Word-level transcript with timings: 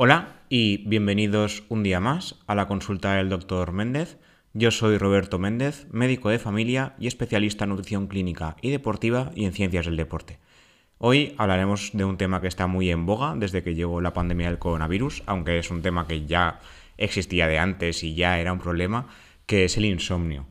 Hola 0.00 0.44
y 0.48 0.86
bienvenidos 0.86 1.64
un 1.68 1.82
día 1.82 1.98
más 1.98 2.36
a 2.46 2.54
la 2.54 2.68
consulta 2.68 3.14
del 3.14 3.28
doctor 3.28 3.72
Méndez. 3.72 4.16
Yo 4.52 4.70
soy 4.70 4.96
Roberto 4.96 5.40
Méndez, 5.40 5.88
médico 5.90 6.28
de 6.28 6.38
familia 6.38 6.94
y 7.00 7.08
especialista 7.08 7.64
en 7.64 7.70
nutrición 7.70 8.06
clínica 8.06 8.54
y 8.62 8.70
deportiva 8.70 9.32
y 9.34 9.44
en 9.44 9.52
ciencias 9.52 9.86
del 9.86 9.96
deporte. 9.96 10.38
Hoy 10.98 11.34
hablaremos 11.36 11.90
de 11.94 12.04
un 12.04 12.16
tema 12.16 12.40
que 12.40 12.46
está 12.46 12.68
muy 12.68 12.92
en 12.92 13.06
boga 13.06 13.34
desde 13.34 13.64
que 13.64 13.74
llegó 13.74 14.00
la 14.00 14.12
pandemia 14.12 14.46
del 14.46 14.60
coronavirus, 14.60 15.24
aunque 15.26 15.58
es 15.58 15.68
un 15.68 15.82
tema 15.82 16.06
que 16.06 16.26
ya 16.26 16.60
existía 16.96 17.48
de 17.48 17.58
antes 17.58 18.04
y 18.04 18.14
ya 18.14 18.38
era 18.38 18.52
un 18.52 18.60
problema, 18.60 19.08
que 19.46 19.64
es 19.64 19.76
el 19.78 19.84
insomnio. 19.84 20.46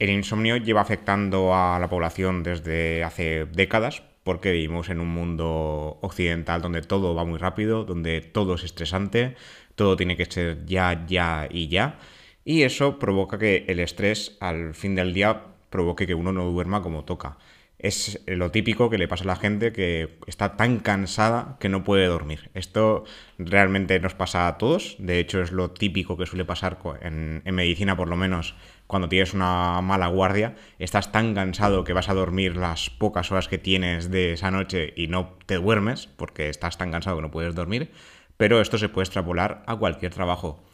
El 0.00 0.10
insomnio 0.10 0.56
lleva 0.56 0.80
afectando 0.80 1.54
a 1.54 1.78
la 1.78 1.88
población 1.88 2.42
desde 2.42 3.04
hace 3.04 3.46
décadas, 3.52 4.02
porque 4.30 4.52
vivimos 4.52 4.90
en 4.90 5.00
un 5.00 5.08
mundo 5.08 5.98
occidental 6.02 6.62
donde 6.62 6.82
todo 6.82 7.16
va 7.16 7.24
muy 7.24 7.36
rápido, 7.36 7.84
donde 7.84 8.20
todo 8.20 8.54
es 8.54 8.62
estresante, 8.62 9.34
todo 9.74 9.96
tiene 9.96 10.16
que 10.16 10.24
ser 10.24 10.64
ya, 10.66 11.04
ya 11.04 11.48
y 11.50 11.66
ya. 11.66 11.98
Y 12.44 12.62
eso 12.62 13.00
provoca 13.00 13.38
que 13.38 13.64
el 13.66 13.80
estrés 13.80 14.36
al 14.38 14.72
fin 14.74 14.94
del 14.94 15.14
día 15.14 15.46
provoque 15.68 16.06
que 16.06 16.14
uno 16.14 16.30
no 16.32 16.44
duerma 16.44 16.80
como 16.80 17.04
toca. 17.04 17.38
Es 17.80 18.20
lo 18.24 18.52
típico 18.52 18.88
que 18.88 18.98
le 18.98 19.08
pasa 19.08 19.24
a 19.24 19.26
la 19.26 19.34
gente 19.34 19.72
que 19.72 20.20
está 20.28 20.56
tan 20.56 20.78
cansada 20.78 21.56
que 21.58 21.68
no 21.68 21.82
puede 21.82 22.06
dormir. 22.06 22.52
Esto 22.54 23.02
realmente 23.36 23.98
nos 23.98 24.14
pasa 24.14 24.46
a 24.46 24.58
todos. 24.58 24.94
De 25.00 25.18
hecho, 25.18 25.42
es 25.42 25.50
lo 25.50 25.72
típico 25.72 26.16
que 26.16 26.26
suele 26.26 26.44
pasar 26.44 26.78
en, 27.02 27.42
medicina, 27.52 27.96
por 27.96 28.06
lo 28.06 28.14
menos, 28.14 28.54
cuando 28.90 29.08
tienes 29.08 29.34
una 29.34 29.80
mala 29.82 30.08
guardia, 30.08 30.56
estás 30.80 31.12
tan 31.12 31.32
cansado 31.32 31.84
que 31.84 31.92
vas 31.92 32.08
a 32.08 32.14
dormir 32.14 32.56
las 32.56 32.90
pocas 32.90 33.30
horas 33.30 33.46
que 33.46 33.56
tienes 33.56 34.10
de 34.10 34.32
esa 34.32 34.50
noche 34.50 34.92
y 34.96 35.06
no 35.06 35.38
te 35.46 35.54
duermes, 35.54 36.08
porque 36.08 36.48
estás 36.48 36.76
tan 36.76 36.90
cansado 36.90 37.16
que 37.16 37.22
no 37.22 37.30
puedes 37.30 37.54
dormir, 37.54 37.92
pero 38.36 38.60
esto 38.60 38.78
se 38.78 38.88
puede 38.88 39.04
extrapolar 39.04 39.62
a 39.68 39.76
cualquier 39.76 40.12
trabajo. 40.12 40.64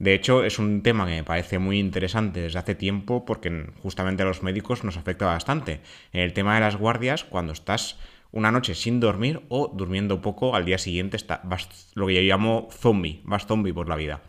De 0.00 0.14
hecho, 0.14 0.42
es 0.42 0.58
un 0.58 0.82
tema 0.82 1.06
que 1.06 1.12
me 1.12 1.22
parece 1.22 1.60
muy 1.60 1.78
interesante 1.78 2.40
desde 2.40 2.58
hace 2.58 2.74
tiempo 2.74 3.24
porque 3.24 3.70
justamente 3.84 4.24
a 4.24 4.26
los 4.26 4.42
médicos 4.42 4.82
nos 4.82 4.96
afecta 4.96 5.26
bastante. 5.26 5.80
El 6.12 6.32
tema 6.32 6.56
de 6.56 6.62
las 6.62 6.74
guardias, 6.74 7.22
cuando 7.22 7.52
estás 7.52 8.00
una 8.32 8.50
noche 8.50 8.74
sin 8.74 8.98
dormir 8.98 9.42
o 9.48 9.68
durmiendo 9.68 10.20
poco, 10.20 10.56
al 10.56 10.64
día 10.64 10.78
siguiente 10.78 11.16
está, 11.16 11.40
vas 11.44 11.92
lo 11.94 12.08
que 12.08 12.14
yo 12.14 12.22
llamo 12.22 12.68
zombie, 12.72 13.20
vas 13.22 13.46
zombie 13.46 13.72
por 13.72 13.88
la 13.88 13.94
vida. 13.94 14.22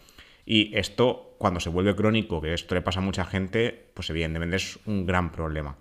Y 0.46 0.76
esto, 0.78 1.36
cuando 1.38 1.60
se 1.60 1.70
vuelve 1.70 1.96
crónico, 1.96 2.42
que 2.42 2.54
esto 2.54 2.76
le 2.76 2.82
pasa 2.82 3.00
a 3.00 3.04
mucha 3.04 3.26
gente, 3.26 3.90
pues 3.94 4.10
evidentemente 4.10 4.56
es 4.58 4.80
un 4.86 5.06
gran 5.06 5.32
problema. 5.32 5.78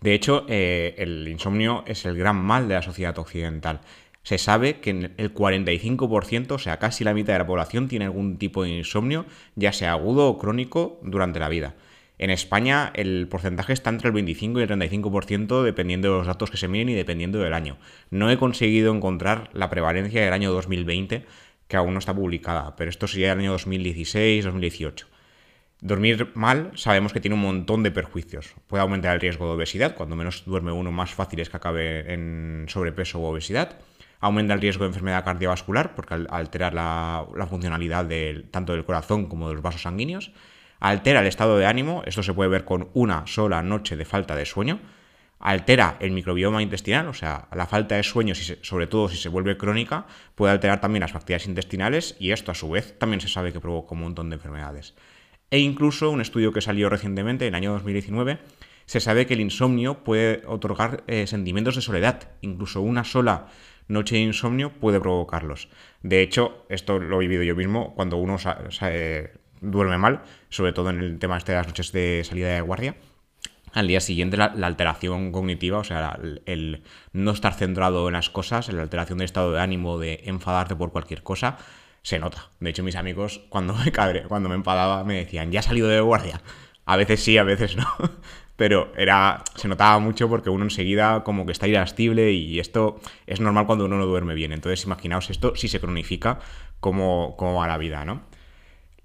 De 0.00 0.14
hecho, 0.14 0.44
eh, 0.48 0.94
el 0.98 1.28
insomnio 1.28 1.84
es 1.86 2.04
el 2.04 2.16
gran 2.16 2.36
mal 2.36 2.68
de 2.68 2.74
la 2.74 2.82
sociedad 2.82 3.16
occidental. 3.18 3.80
Se 4.24 4.38
sabe 4.38 4.80
que 4.80 4.90
el 4.90 5.34
45%, 5.34 6.52
o 6.52 6.58
sea, 6.58 6.78
casi 6.78 7.04
la 7.04 7.14
mitad 7.14 7.32
de 7.34 7.40
la 7.40 7.46
población, 7.46 7.88
tiene 7.88 8.04
algún 8.04 8.38
tipo 8.38 8.62
de 8.62 8.70
insomnio, 8.70 9.26
ya 9.56 9.72
sea 9.72 9.92
agudo 9.92 10.28
o 10.28 10.38
crónico, 10.38 11.00
durante 11.02 11.40
la 11.40 11.48
vida. 11.48 11.74
En 12.18 12.30
España 12.30 12.92
el 12.94 13.26
porcentaje 13.28 13.72
está 13.72 13.90
entre 13.90 14.08
el 14.08 14.14
25 14.14 14.60
y 14.60 14.62
el 14.62 14.68
35% 14.68 15.62
dependiendo 15.64 16.08
de 16.08 16.18
los 16.18 16.26
datos 16.28 16.52
que 16.52 16.56
se 16.56 16.68
miren 16.68 16.90
y 16.90 16.94
dependiendo 16.94 17.40
del 17.40 17.52
año. 17.52 17.78
No 18.10 18.30
he 18.30 18.36
conseguido 18.36 18.94
encontrar 18.94 19.50
la 19.54 19.70
prevalencia 19.70 20.22
del 20.22 20.32
año 20.32 20.52
2020, 20.52 21.24
que 21.72 21.78
aún 21.78 21.94
no 21.94 22.00
está 22.00 22.12
publicada, 22.14 22.76
pero 22.76 22.90
esto 22.90 23.06
sería 23.06 23.32
el 23.32 23.38
año 23.38 23.56
2016-2018. 23.56 25.06
Dormir 25.80 26.30
mal 26.34 26.70
sabemos 26.74 27.14
que 27.14 27.20
tiene 27.20 27.34
un 27.34 27.40
montón 27.40 27.82
de 27.82 27.90
perjuicios. 27.90 28.54
Puede 28.66 28.82
aumentar 28.82 29.14
el 29.14 29.22
riesgo 29.22 29.46
de 29.46 29.52
obesidad, 29.54 29.94
cuando 29.94 30.14
menos 30.14 30.44
duerme 30.44 30.70
uno 30.70 30.92
más 30.92 31.14
fácil 31.14 31.40
es 31.40 31.48
que 31.48 31.56
acabe 31.56 32.12
en 32.12 32.66
sobrepeso 32.68 33.20
u 33.20 33.24
obesidad. 33.24 33.78
Aumenta 34.20 34.52
el 34.52 34.60
riesgo 34.60 34.84
de 34.84 34.88
enfermedad 34.88 35.24
cardiovascular 35.24 35.94
porque 35.94 36.26
altera 36.28 36.70
la, 36.70 37.46
funcionalidad 37.48 38.06
tanto 38.50 38.74
del 38.74 38.84
corazón 38.84 39.24
como 39.24 39.48
de 39.48 39.54
los 39.54 39.62
vasos 39.62 39.80
sanguíneos. 39.80 40.30
Altera 40.78 41.20
el 41.20 41.26
estado 41.26 41.56
de 41.56 41.64
ánimo, 41.64 42.02
esto 42.04 42.22
se 42.22 42.34
puede 42.34 42.50
ver 42.50 42.66
con 42.66 42.90
una 42.92 43.26
sola 43.26 43.62
noche 43.62 43.96
de 43.96 44.04
falta 44.04 44.36
de 44.36 44.44
sueño 44.44 44.78
altera 45.42 45.96
el 45.98 46.12
microbioma 46.12 46.62
intestinal, 46.62 47.08
o 47.08 47.14
sea, 47.14 47.48
la 47.52 47.66
falta 47.66 47.96
de 47.96 48.04
sueño, 48.04 48.34
sobre 48.34 48.86
todo 48.86 49.08
si 49.08 49.16
se 49.16 49.28
vuelve 49.28 49.56
crónica, 49.56 50.06
puede 50.36 50.52
alterar 50.52 50.80
también 50.80 51.00
las 51.00 51.12
bacterias 51.12 51.46
intestinales 51.46 52.16
y 52.20 52.30
esto 52.30 52.52
a 52.52 52.54
su 52.54 52.70
vez 52.70 52.96
también 52.98 53.20
se 53.20 53.28
sabe 53.28 53.52
que 53.52 53.60
provoca 53.60 53.94
un 53.94 54.02
montón 54.02 54.30
de 54.30 54.36
enfermedades. 54.36 54.94
E 55.50 55.58
incluso 55.58 56.10
un 56.10 56.20
estudio 56.20 56.52
que 56.52 56.60
salió 56.60 56.88
recientemente, 56.88 57.46
en 57.46 57.54
el 57.54 57.56
año 57.56 57.72
2019, 57.72 58.38
se 58.86 59.00
sabe 59.00 59.26
que 59.26 59.34
el 59.34 59.40
insomnio 59.40 60.04
puede 60.04 60.42
otorgar 60.46 61.02
eh, 61.08 61.26
sentimientos 61.26 61.74
de 61.74 61.82
soledad, 61.82 62.30
incluso 62.40 62.80
una 62.80 63.02
sola 63.02 63.48
noche 63.88 64.14
de 64.14 64.22
insomnio 64.22 64.70
puede 64.70 65.00
provocarlos. 65.00 65.68
De 66.02 66.22
hecho, 66.22 66.64
esto 66.68 67.00
lo 67.00 67.16
he 67.16 67.26
vivido 67.26 67.42
yo 67.42 67.56
mismo 67.56 67.94
cuando 67.96 68.16
uno 68.16 68.36
duerme 69.60 69.98
mal, 69.98 70.22
sobre 70.50 70.72
todo 70.72 70.90
en 70.90 71.00
el 71.00 71.18
tema 71.18 71.36
este 71.36 71.52
de 71.52 71.58
las 71.58 71.66
noches 71.66 71.90
de 71.90 72.22
salida 72.24 72.54
de 72.54 72.60
guardia 72.60 72.94
al 73.72 73.88
día 73.88 74.00
siguiente 74.00 74.36
la, 74.36 74.52
alteración 74.62 75.32
cognitiva, 75.32 75.78
o 75.78 75.84
sea, 75.84 76.18
el, 76.46 76.82
no 77.12 77.30
estar 77.30 77.54
centrado 77.54 78.06
en 78.08 78.14
las 78.14 78.30
cosas, 78.30 78.68
la 78.72 78.82
alteración 78.82 79.18
de 79.18 79.24
estado 79.24 79.52
de 79.52 79.60
ánimo, 79.60 79.98
de 79.98 80.22
enfadarte 80.24 80.76
por 80.76 80.92
cualquier 80.92 81.22
cosa, 81.22 81.58
se 82.02 82.18
nota. 82.18 82.50
De 82.60 82.70
hecho, 82.70 82.82
mis 82.82 82.96
amigos, 82.96 83.42
cuando 83.48 83.74
me 83.74 83.92
cadre, 83.92 84.24
cuando 84.24 84.48
me 84.48 84.54
enfadaba, 84.54 85.04
me 85.04 85.16
decían, 85.16 85.50
ya 85.50 85.60
ha 85.60 85.62
salido 85.62 85.88
de 85.88 86.00
guardia. 86.00 86.42
A 86.84 86.96
veces 86.96 87.22
sí, 87.22 87.38
a 87.38 87.44
veces 87.44 87.76
no. 87.76 87.86
Pero 88.56 88.92
era, 88.96 89.42
se 89.56 89.66
notaba 89.66 89.98
mucho 89.98 90.28
porque 90.28 90.50
uno 90.50 90.64
enseguida 90.64 91.24
como 91.24 91.46
que 91.46 91.52
está 91.52 91.66
irascible 91.66 92.32
y 92.32 92.60
esto 92.60 93.00
es 93.26 93.40
normal 93.40 93.66
cuando 93.66 93.86
uno 93.86 93.96
no 93.96 94.06
duerme 94.06 94.34
bien. 94.34 94.52
Entonces, 94.52 94.84
imaginaos 94.84 95.30
esto 95.30 95.56
si 95.56 95.68
se 95.68 95.80
cronifica, 95.80 96.38
cómo, 96.78 97.34
cómo 97.38 97.54
va 97.58 97.66
la 97.66 97.78
vida, 97.78 98.04
¿no? 98.04 98.22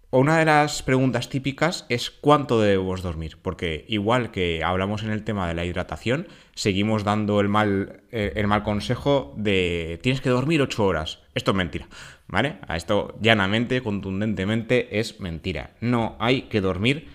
Una 0.09 0.39
de 0.39 0.45
las 0.45 0.83
preguntas 0.83 1.27
típicas 1.27 1.85
es 1.89 2.09
cuánto 2.09 2.61
debemos 2.61 3.01
dormir, 3.01 3.37
porque 3.41 3.83
igual 3.89 4.31
que 4.31 4.63
hablamos 4.63 5.03
en 5.03 5.09
el 5.09 5.25
tema 5.25 5.49
de 5.49 5.53
la 5.53 5.65
hidratación, 5.65 6.29
seguimos 6.55 7.03
dando 7.03 7.41
el 7.41 7.49
mal, 7.49 8.03
eh, 8.13 8.31
el 8.37 8.47
mal 8.47 8.63
consejo 8.63 9.33
de 9.35 9.99
tienes 10.01 10.21
que 10.21 10.29
dormir 10.29 10.61
8 10.61 10.85
horas. 10.85 11.19
Esto 11.35 11.51
es 11.51 11.57
mentira, 11.57 11.89
¿vale? 12.27 12.55
A 12.69 12.77
esto 12.77 13.17
llanamente, 13.19 13.81
contundentemente, 13.81 14.97
es 14.97 15.19
mentira. 15.19 15.71
No 15.81 16.15
hay 16.19 16.43
que 16.43 16.61
dormir 16.61 17.09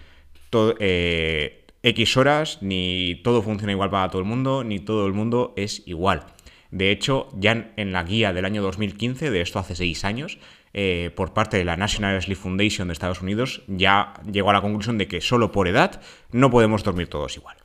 eh, 0.78 1.64
X 1.82 2.16
horas, 2.18 2.58
ni 2.60 3.22
todo 3.24 3.40
funciona 3.40 3.72
igual 3.72 3.88
para 3.88 4.10
todo 4.10 4.20
el 4.20 4.28
mundo, 4.28 4.64
ni 4.64 4.80
todo 4.80 5.06
el 5.06 5.14
mundo 5.14 5.54
es 5.56 5.82
igual. 5.86 6.26
De 6.70 6.90
hecho, 6.90 7.28
ya 7.38 7.72
en 7.76 7.92
la 7.92 8.02
guía 8.02 8.34
del 8.34 8.44
año 8.44 8.62
2015, 8.62 9.30
de 9.30 9.40
esto 9.40 9.58
hace 9.58 9.76
6 9.76 10.04
años, 10.04 10.38
eh, 10.74 11.10
por 11.14 11.34
parte 11.34 11.58
de 11.58 11.64
la 11.64 11.76
National 11.76 12.20
Sleep 12.22 12.38
Foundation 12.38 12.88
de 12.88 12.92
Estados 12.92 13.20
Unidos 13.20 13.62
ya 13.66 14.14
llegó 14.30 14.50
a 14.50 14.54
la 14.54 14.62
conclusión 14.62 14.96
de 14.96 15.06
que 15.06 15.20
solo 15.20 15.52
por 15.52 15.68
edad 15.68 16.00
no 16.30 16.50
podemos 16.50 16.82
dormir 16.82 17.08
todos 17.08 17.36
igual. 17.36 17.56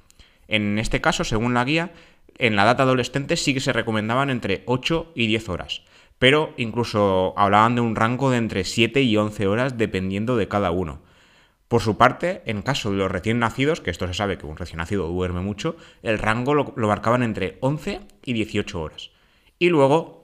En 0.47 0.77
este 0.77 0.99
caso, 0.99 1.23
según 1.23 1.53
la 1.53 1.63
guía, 1.63 1.91
en 2.37 2.55
la 2.55 2.63
edad 2.63 2.81
adolescente 2.81 3.37
sí 3.37 3.53
que 3.53 3.59
se 3.59 3.73
recomendaban 3.73 4.29
entre 4.29 4.63
8 4.65 5.13
y 5.15 5.27
10 5.27 5.49
horas, 5.49 5.83
pero 6.19 6.53
incluso 6.57 7.33
hablaban 7.37 7.75
de 7.75 7.81
un 7.81 7.95
rango 7.95 8.29
de 8.29 8.37
entre 8.37 8.63
7 8.63 9.01
y 9.01 9.15
11 9.15 9.47
horas 9.47 9.77
dependiendo 9.77 10.35
de 10.35 10.47
cada 10.47 10.71
uno. 10.71 11.01
Por 11.67 11.81
su 11.81 11.97
parte, 11.97 12.43
en 12.45 12.61
caso 12.61 12.91
de 12.91 12.97
los 12.97 13.11
recién 13.11 13.39
nacidos, 13.39 13.81
que 13.81 13.91
esto 13.91 14.07
se 14.07 14.13
sabe 14.13 14.37
que 14.37 14.45
un 14.45 14.55
recién 14.55 14.77
nacido 14.77 15.07
duerme 15.07 15.41
mucho, 15.41 15.75
el 16.01 16.17
rango 16.17 16.53
lo, 16.53 16.73
lo 16.77 16.87
marcaban 16.87 17.23
entre 17.23 17.57
11 17.59 18.01
y 18.23 18.33
18 18.33 18.81
horas. 18.81 19.11
Y 19.59 19.69
luego 19.69 20.16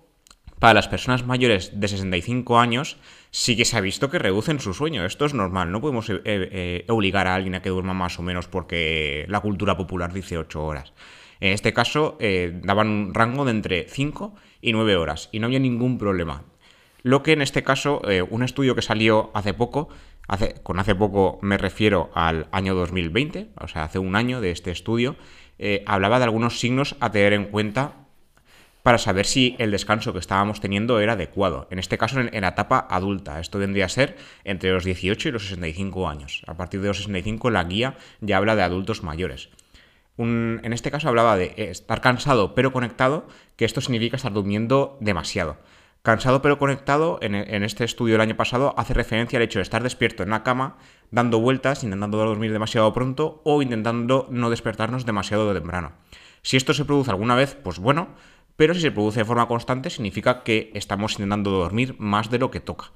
para 0.63 0.75
las 0.75 0.88
personas 0.88 1.25
mayores 1.25 1.78
de 1.78 1.90
65 1.90 2.57
años 2.57 2.96
sí 3.31 3.57
que 3.57 3.66
se 3.66 3.75
ha 3.75 3.81
visto 3.81 4.09
que 4.09 4.18
reducen 4.18 4.62
su 4.62 4.74
sueño. 4.74 5.03
Esto 5.03 5.25
es 5.25 5.34
normal, 5.34 5.74
no 5.74 5.81
podemos 5.81 6.09
eh, 6.09 6.22
eh, 6.24 6.85
obligar 6.88 7.28
a 7.28 7.35
alguien 7.35 7.56
a 7.56 7.62
que 7.62 7.68
duerma 7.68 7.94
más 7.94 8.18
o 8.18 8.22
menos 8.22 8.47
porque 8.47 9.25
la 9.27 9.42
cultura 9.42 9.75
popular 9.75 10.13
dice 10.13 10.38
8 10.38 10.63
horas. 10.63 10.94
En 11.42 11.51
este 11.51 11.74
caso 11.74 12.15
eh, 12.21 12.62
daban 12.63 12.88
un 12.88 13.13
rango 13.13 13.44
de 13.44 13.51
entre 13.51 13.89
5 13.89 14.36
y 14.62 14.71
9 14.71 14.95
horas 14.95 15.27
y 15.33 15.39
no 15.39 15.48
había 15.48 15.60
ningún 15.60 15.98
problema. 15.98 16.45
Lo 17.01 17.24
que 17.24 17.33
en 17.33 17.42
este 17.42 17.63
caso, 17.63 18.01
un 18.30 18.44
estudio 18.44 18.74
que 18.74 18.81
salió 18.81 19.31
hace 19.33 19.54
poco, 19.54 19.89
con 20.63 20.80
hace 20.80 20.95
poco 20.95 21.39
me 21.42 21.57
refiero 21.57 22.10
al 22.15 22.48
año 22.54 22.74
2020, 22.74 23.50
o 23.60 23.68
sea, 23.68 23.83
hace 23.83 24.00
un 24.00 24.15
año 24.15 24.39
de 24.39 24.51
este 24.51 24.71
estudio, 24.71 25.18
hablaba 25.86 26.19
de 26.19 26.24
algunos 26.24 26.62
signos 26.62 26.95
a 27.01 27.12
tener 27.12 27.33
en 27.33 27.48
cuenta 27.48 28.02
para 28.83 28.97
saber 28.97 29.25
si 29.25 29.56
el 29.59 29.71
descanso 29.71 30.12
que 30.12 30.19
estábamos 30.19 30.59
teniendo 30.59 31.00
era 31.00 31.13
adecuado. 31.13 31.68
En 31.71 31.80
este 31.80 31.97
caso, 31.97 32.19
en, 32.19 32.41
la 32.41 32.50
etapa 32.50 32.85
adulta. 32.89 33.39
Esto 33.39 33.57
vendría 33.57 33.85
a 33.85 33.89
ser 33.89 34.18
entre 34.44 34.71
los 34.71 34.83
18 34.83 35.30
y 35.30 35.31
los 35.31 35.44
65 35.44 36.09
años. 36.09 36.44
A 36.47 36.56
partir 36.56 36.81
de 36.81 36.89
los 36.89 36.97
65 36.97 37.50
la 37.50 37.63
guía 37.63 37.95
ya 38.19 38.38
habla 38.38 38.57
de 38.57 38.63
adultos 38.63 39.01
mayores. 39.01 39.50
en 40.18 40.74
este 40.74 40.91
caso 40.91 41.07
hablaba 41.07 41.38
de 41.38 41.53
estar 41.57 42.01
cansado 42.01 42.53
pero 42.53 42.74
conectado, 42.74 43.25
que 43.56 43.65
esto 43.65 43.80
significa 43.80 44.18
estar 44.18 44.33
durmiendo 44.33 44.97
demasiado. 45.00 45.57
Cansado 46.01 46.41
pero 46.41 46.59
conectado, 46.59 47.18
en, 47.21 47.33
en, 47.33 47.63
este 47.63 47.86
estudio 47.86 48.15
del 48.15 48.21
año 48.21 48.36
pasado, 48.36 48.75
hace 48.77 48.94
referencia 48.94 49.38
al 49.39 49.44
hecho 49.44 49.59
de 49.59 49.63
estar 49.63 49.81
despierto 49.81 50.21
en 50.21 50.31
la 50.31 50.44
cama, 50.44 50.75
dando 51.12 51.39
vueltas, 51.39 51.86
intentando 51.86 52.18
dormir 52.18 52.51
demasiado 52.51 52.91
pronto 52.91 53.41
o 53.45 53.62
intentando 53.62 54.27
no 54.29 54.50
despertarnos 54.50 55.06
demasiado 55.06 55.53
temprano. 55.53 55.94
Si 56.41 56.57
esto 56.57 56.74
se 56.74 56.83
produce 56.83 57.09
alguna 57.09 57.36
vez, 57.36 57.56
pues 57.56 57.79
bueno, 57.79 58.09
pero 58.55 58.73
si 58.73 58.81
se 58.81 58.91
produce 58.91 59.19
de 59.19 59.25
forma 59.25 59.47
constante 59.47 59.89
significa 59.89 60.44
que 60.44 60.71
estamos 60.73 61.13
intentando 61.13 61.51
dormir 61.51 61.95
más 62.00 62.29
de 62.29 62.39
lo 62.39 62.51
que 62.51 62.59
toca. 62.59 62.91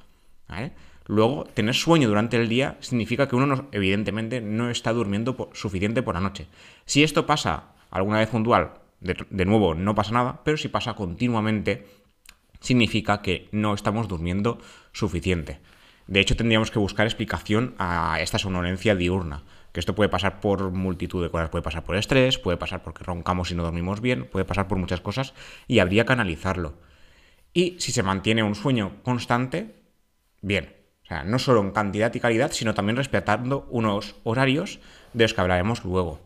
Luego, 1.05 1.45
tener 1.45 1.73
sueño 1.73 2.09
durante 2.09 2.37
el 2.37 2.49
día 2.49 2.77
significa 2.81 3.27
que 3.27 3.35
uno, 3.35 3.67
evidentemente, 3.71 4.41
no 4.41 4.69
está 4.69 4.91
durmiendo 4.91 5.49
suficiente 5.53 6.03
por 6.03 6.15
la 6.15 6.21
noche. 6.21 6.47
Si 6.85 7.01
esto 7.03 7.25
pasa 7.25 7.71
alguna 7.91 8.19
vez 8.19 8.29
puntual, 8.29 8.73
de, 8.99 9.45
nuevo, 9.45 9.73
no 9.73 9.95
pasa 9.95 10.11
nada, 10.11 10.41
pero 10.43 10.57
si 10.57 10.67
pasa 10.67 10.95
continuamente, 10.95 11.87
significa 12.59 13.21
que 13.21 13.47
no 13.51 13.73
estamos 13.73 14.07
durmiendo 14.07 14.59
suficiente. 14.91 15.59
De 16.07 16.19
hecho, 16.19 16.35
tendríamos 16.35 16.71
que 16.71 16.79
buscar 16.79 17.05
explicación 17.05 17.75
a 17.77 18.19
esta 18.21 18.39
somnolencia 18.39 18.95
diurna. 18.95 19.43
Que 19.77 19.81
esto 19.81 19.93
puede 19.93 20.09
pasar 20.09 20.39
por 20.39 20.71
multitud 20.71 21.21
de 21.21 21.29
cosas. 21.29 21.51
Puede 21.51 21.61
pasar 21.61 21.83
por 21.83 21.95
estrés, 21.95 22.39
puede 22.39 22.57
pasar 22.57 22.81
porque 22.81 23.03
roncamos 23.03 23.51
y 23.51 23.53
no 23.53 23.61
dormimos 23.61 24.01
bien, 24.01 24.25
puede 24.25 24.43
pasar 24.43 24.67
por 24.67 24.79
muchas 24.79 25.01
cosas 25.01 25.35
y 25.67 25.77
habría 25.77 26.03
que 26.03 26.13
analizarlo. 26.13 26.73
Y 27.53 27.75
si 27.77 27.91
se 27.91 28.01
mantiene 28.01 28.41
un 28.41 28.55
sueño 28.55 29.03
constante, 29.03 29.75
bien. 30.41 30.73
O 31.03 31.05
sea, 31.05 31.23
no 31.25 31.37
solo 31.37 31.61
en 31.61 31.69
cantidad 31.69 32.11
y 32.11 32.19
calidad, 32.19 32.53
sino 32.53 32.73
también 32.73 32.95
respetando 32.95 33.67
unos 33.69 34.15
horarios 34.23 34.79
de 35.13 35.25
los 35.25 35.35
que 35.35 35.41
hablaremos 35.41 35.85
luego. 35.85 36.21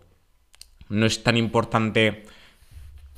No 0.87 1.05
es 1.05 1.21
tan 1.21 1.35
importante. 1.35 2.23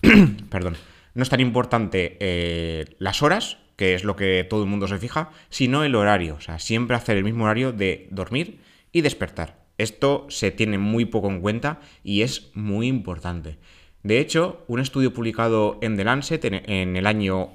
perdón. 0.50 0.78
No 1.14 1.22
es 1.22 1.30
tan 1.30 1.42
importante 1.42 2.18
eh, 2.20 2.96
las 2.98 3.22
horas, 3.22 3.60
que 3.76 3.94
es 3.94 4.04
lo 4.04 4.16
que 4.16 4.48
todo 4.50 4.64
el 4.64 4.70
mundo 4.70 4.88
se 4.88 4.98
fija, 4.98 5.30
sino 5.50 5.84
el 5.84 5.94
horario. 5.94 6.34
O 6.34 6.42
sea, 6.42 6.58
siempre 6.58 6.98
hacer 6.98 7.18
el 7.18 7.24
mismo 7.24 7.44
horario 7.44 7.72
de 7.72 8.08
dormir 8.10 8.62
y 8.92 9.02
despertar. 9.02 9.62
Esto 9.78 10.28
se 10.30 10.52
tiene 10.52 10.78
muy 10.78 11.06
poco 11.06 11.30
en 11.30 11.42
cuenta 11.42 11.80
y 12.04 12.22
es 12.22 12.52
muy 12.54 12.88
importante. 12.88 13.58
De 14.04 14.20
hecho, 14.20 14.66
un 14.68 14.82
estudio 14.82 15.14
publicado 15.14 15.80
en 15.82 15.96
The 15.96 16.04
Lancet 16.04 16.44
en, 16.44 16.98
el 16.98 17.08
año, 17.08 17.52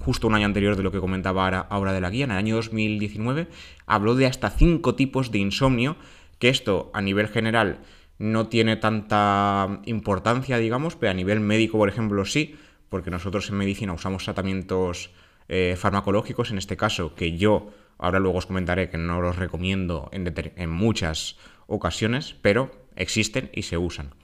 justo 0.00 0.26
un 0.26 0.34
año 0.34 0.44
anterior 0.44 0.76
de 0.76 0.82
lo 0.82 0.92
que 0.92 1.00
comentaba 1.00 1.48
ahora, 1.48 1.92
de 1.94 2.00
la 2.02 2.10
guía, 2.10 2.26
en 2.26 2.30
el 2.30 2.36
año 2.36 2.56
2019, 2.56 3.48
habló 3.86 4.14
de 4.14 4.26
hasta 4.26 4.50
cinco 4.50 4.94
tipos 4.94 5.32
de 5.32 5.38
insomnio, 5.38 5.96
que 6.38 6.50
esto 6.50 6.90
a 6.92 7.00
nivel 7.00 7.28
general 7.28 7.80
no 8.18 8.48
tiene 8.48 8.76
tanta 8.76 9.80
importancia, 9.86 10.58
digamos, 10.58 10.94
pero 10.94 11.10
a 11.10 11.14
nivel 11.14 11.40
médico, 11.40 11.78
por 11.78 11.88
ejemplo, 11.88 12.26
sí, 12.26 12.56
porque 12.90 13.10
nosotros 13.10 13.48
en 13.48 13.56
medicina 13.56 13.94
usamos 13.94 14.24
tratamientos 14.24 15.10
eh, 15.48 15.74
farmacológicos, 15.78 16.50
en 16.50 16.58
este 16.58 16.76
caso, 16.76 17.14
que 17.14 17.38
yo 17.38 17.70
ahora 17.98 18.20
luego 18.20 18.38
os 18.38 18.46
comentaré 18.46 18.88
que 18.88 18.98
no 18.98 19.20
los 19.20 19.36
recomiendo 19.36 20.08
en, 20.12 20.70
muchas 20.70 21.36
ocasiones, 21.66 22.34
pero 22.40 22.70
existen 22.96 23.50
y 23.52 23.62
se 23.62 23.76
usan. 23.76 24.14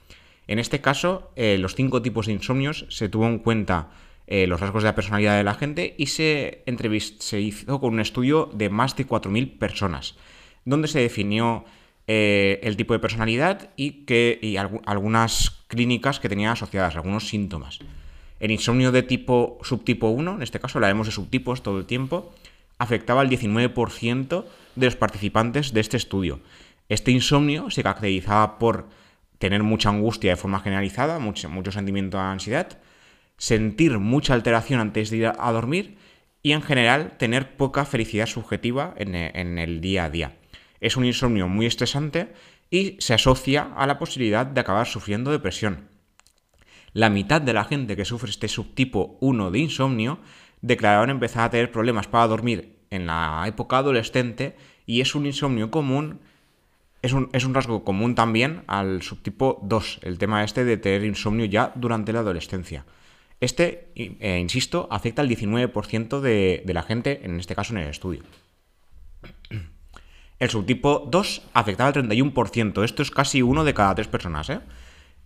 En 0.47 0.59
este 0.59 0.81
caso, 0.81 1.31
eh, 1.35 1.57
los 1.57 1.75
cinco 1.75 2.01
tipos 2.01 2.27
de 2.27 2.33
insomnios 2.33 2.85
se 2.89 3.09
tuvo 3.09 3.27
en 3.27 3.39
cuenta 3.39 3.89
eh, 4.27 4.47
los 4.47 4.59
rasgos 4.59 4.83
de 4.83 4.89
la 4.89 4.95
personalidad 4.95 5.37
de 5.37 5.43
la 5.43 5.55
gente 5.55 5.95
y 5.97 6.07
se, 6.07 6.63
hizo 7.31 7.79
con 7.79 7.93
un 7.93 7.99
estudio 7.99 8.49
de 8.53 8.69
más 8.69 8.95
de 8.95 9.07
4.000 9.07 9.57
personas, 9.57 10.15
donde 10.65 10.87
se 10.87 10.99
definió 10.99 11.65
el 12.07 12.77
tipo 12.77 12.93
de 12.93 12.99
personalidad 12.99 13.71
y, 13.75 14.05
que, 14.05 14.37
y 14.39 14.57
algunas 14.57 15.63
clínicas 15.67 16.19
que 16.19 16.29
tenían 16.29 16.51
asociadas, 16.51 16.95
algunos 16.95 17.27
síntomas. 17.27 17.79
El 18.39 18.51
insomnio 18.51 18.91
de 18.91 19.03
tipo 19.03 19.57
subtipo 19.63 20.09
1, 20.09 20.35
en 20.35 20.41
este 20.43 20.59
caso 20.59 20.77
hablaremos 20.77 21.07
de 21.07 21.13
subtipos 21.13 21.63
todo 21.63 21.79
el 21.79 21.85
tiempo, 21.85 22.33
afectaba 22.77 23.21
al 23.21 23.29
19% 23.29 24.45
de 24.75 24.85
los 24.85 24.95
participantes 24.95 25.73
de 25.73 25.81
este 25.81 25.97
estudio. 25.97 26.41
Este 26.89 27.11
insomnio 27.11 27.69
se 27.69 27.83
caracterizaba 27.83 28.59
por 28.59 28.89
tener 29.39 29.63
mucha 29.63 29.89
angustia 29.89 30.31
de 30.31 30.37
forma 30.37 30.59
generalizada, 30.59 31.19
mucho, 31.19 31.71
sentimiento 31.71 32.17
de 32.17 32.23
ansiedad, 32.23 32.79
sentir 33.37 33.99
mucha 33.99 34.33
alteración 34.33 34.79
antes 34.79 35.09
de 35.09 35.17
ir 35.17 35.25
a 35.27 35.51
dormir 35.51 35.97
y 36.41 36.51
en 36.51 36.61
general 36.61 37.17
tener 37.17 37.57
poca 37.57 37.85
felicidad 37.85 38.27
subjetiva 38.27 38.93
en 38.97 39.57
el 39.57 39.81
día 39.81 40.05
a 40.05 40.09
día. 40.09 40.37
Es 40.79 40.95
un 40.95 41.05
insomnio 41.05 41.47
muy 41.47 41.65
estresante 41.65 42.33
y 42.69 42.97
se 42.99 43.13
asocia 43.13 43.73
a 43.75 43.87
la 43.87 43.97
posibilidad 43.97 44.45
de 44.45 44.61
acabar 44.61 44.85
sufriendo 44.85 45.31
depresión 45.31 45.95
la 46.95 47.09
mitad 47.09 47.41
de 47.41 47.51
la 47.51 47.65
gente 47.65 47.97
que 47.97 48.05
sufre 48.05 48.29
este 48.29 48.47
subtipo 48.47 49.17
1 49.19 49.51
de 49.51 49.59
insomnio 49.59 50.19
declararon 50.65 51.11
empezar 51.11 51.43
a 51.43 51.49
tener 51.49 51.71
problemas 51.71 52.07
para 52.07 52.27
dormir 52.27 52.79
en 52.89 53.05
la 53.05 53.43
época 53.47 53.77
adolescente 53.77 54.55
y 54.85 55.01
es 55.01 55.13
un 55.13 55.25
insomnio 55.25 55.69
común, 55.69 56.19
es 57.01 57.13
un, 57.13 57.29
es 57.33 57.45
un 57.45 57.53
rasgo 57.53 57.83
común 57.83 58.15
también 58.15 58.63
al 58.67 59.03
subtipo 59.03 59.59
2, 59.63 59.99
el 60.01 60.17
tema 60.17 60.43
este 60.43 60.65
de 60.65 60.77
tener 60.77 61.03
insomnio 61.03 61.45
ya 61.45 61.71
durante 61.75 62.13
la 62.13 62.19
adolescencia. 62.19 62.85
Este, 63.39 63.91
eh, 63.95 64.39
insisto, 64.39 64.87
afecta 64.89 65.21
al 65.21 65.29
19% 65.29 66.19
de, 66.19 66.63
de 66.65 66.73
la 66.73 66.83
gente, 66.83 67.21
en 67.23 67.39
este 67.39 67.53
caso 67.53 67.73
en 67.73 67.81
el 67.81 67.89
estudio. 67.89 68.23
El 70.37 70.49
subtipo 70.49 71.07
2 71.09 71.43
afectaba 71.53 71.87
al 71.87 71.93
31%. 71.93 72.83
Esto 72.83 73.01
es 73.01 73.09
casi 73.09 73.41
uno 73.41 73.63
de 73.63 73.73
cada 73.73 73.95
tres 73.95 74.09
personas, 74.09 74.49
¿eh? 74.49 74.59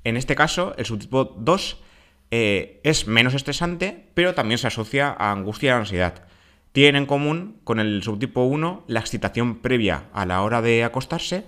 En 0.04 0.18
este 0.18 0.36
caso, 0.36 0.76
el 0.78 0.86
subtipo 0.86 1.26
2 1.26 1.82
eh, 2.32 2.80
es 2.84 3.08
menos 3.08 3.34
estresante, 3.34 4.10
pero 4.14 4.34
también 4.34 4.58
se 4.58 4.68
asocia 4.68 5.16
a 5.18 5.32
angustia 5.32 5.72
y 5.72 5.74
ansiedad. 5.74 6.26
Tienen 6.72 7.04
en 7.04 7.06
común 7.08 7.60
con 7.64 7.80
el 7.80 8.04
subtipo 8.04 8.44
1 8.44 8.86
la 8.88 9.00
excitación 9.00 9.60
previa 9.60 10.06
a 10.14 10.26
la 10.26 10.42
hora 10.44 10.62
de 10.62 10.84
acostarse, 10.84 11.46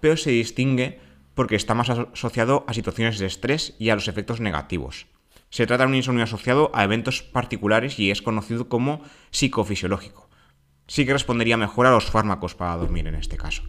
pero 0.00 0.16
se 0.16 0.30
distingue 0.30 0.98
porque 1.34 1.56
está 1.56 1.74
más 1.74 1.90
asociado 1.90 2.64
a 2.66 2.74
situaciones 2.74 3.18
de 3.18 3.26
estrés 3.26 3.74
y 3.78 3.90
a 3.90 3.94
los 3.94 4.08
efectos 4.08 4.40
negativos. 4.40 5.06
Se 5.50 5.66
trata 5.66 5.84
de 5.84 5.90
un 5.90 5.96
insomnio 5.96 6.24
asociado 6.24 6.70
a 6.74 6.84
eventos 6.84 7.22
particulares 7.22 7.98
y 7.98 8.10
es 8.10 8.22
conocido 8.22 8.68
como 8.68 9.02
psicofisiológico. 9.30 10.30
Sí 10.86 11.04
que 11.04 11.12
respondería 11.12 11.56
mejor 11.56 11.86
a 11.86 11.90
los 11.90 12.06
fármacos 12.06 12.54
para 12.54 12.76
dormir 12.76 13.06
en 13.06 13.14
este 13.14 13.36
caso. 13.36 13.62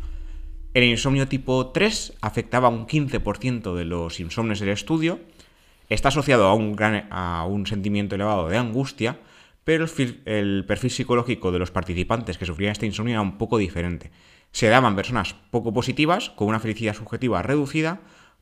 El 0.73 0.85
insomnio 0.85 1.27
tipo 1.27 1.67
3 1.67 2.13
afectaba 2.21 2.67
a 2.67 2.71
un 2.71 2.87
15% 2.87 3.75
de 3.75 3.85
los 3.85 4.19
insomnes 4.19 4.59
del 4.59 4.69
estudio, 4.69 5.19
está 5.89 6.09
asociado 6.09 6.47
a 6.47 6.53
un, 7.45 7.65
sentimiento 7.65 8.15
elevado 8.15 8.49
de 8.49 8.57
angustia, 8.57 9.19
pero 9.63 9.85
el, 10.25 10.65
perfil 10.65 10.91
psicológico 10.91 11.51
de 11.51 11.59
los 11.59 11.71
participantes 11.71 12.37
que 12.37 12.45
sufrían 12.45 12.71
este 12.71 12.85
insomnio 12.85 13.13
era 13.13 13.21
un 13.21 13.37
poco 13.37 13.57
diferente. 13.57 14.11
Se 14.51 14.67
daban 14.67 14.95
personas 14.95 15.35
poco 15.51 15.73
positivas, 15.73 16.29
con 16.29 16.47
una 16.47 16.59
felicidad 16.59 16.93
subjetiva 16.93 17.41
reducida, 17.41 18.01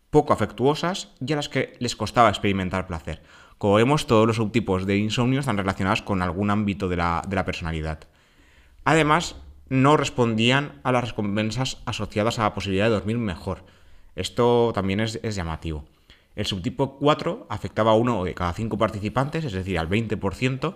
poco 0.09 0.33
afectuosas 0.33 1.09
y 1.25 1.31
a 1.33 1.37
las 1.37 1.49
que 1.49 1.75
les 1.79 1.95
costaba 1.95 2.29
experimentar 2.29 2.87
placer. 2.87 3.21
Como 3.57 3.75
vemos, 3.75 4.07
todos 4.07 4.27
los 4.27 4.37
subtipos 4.37 4.85
de 4.85 4.97
insomnio 4.97 5.39
están 5.39 5.57
relacionados 5.57 6.01
con 6.01 6.21
algún 6.21 6.49
ámbito 6.49 6.89
de 6.89 6.97
la 6.97 7.43
personalidad. 7.45 7.99
Además, 8.83 9.35
no 9.71 9.95
respondían 9.95 10.81
a 10.83 10.91
las 10.91 11.09
recompensas 11.09 11.77
asociadas 11.85 12.39
a 12.39 12.43
la 12.43 12.53
posibilidad 12.53 12.85
de 12.85 12.91
dormir 12.91 13.17
mejor. 13.17 13.63
Esto 14.17 14.71
también 14.73 14.99
es, 14.99 15.21
llamativo. 15.23 15.85
El 16.35 16.45
subtipo 16.45 16.97
4 16.97 17.47
afectaba 17.49 17.91
a 17.91 17.95
uno 17.95 18.23
de 18.23 18.33
cada 18.33 18.53
cinco 18.53 18.77
participantes, 18.77 19.45
es 19.45 19.53
decir, 19.53 19.77
al 19.77 19.89
20%, 19.89 20.75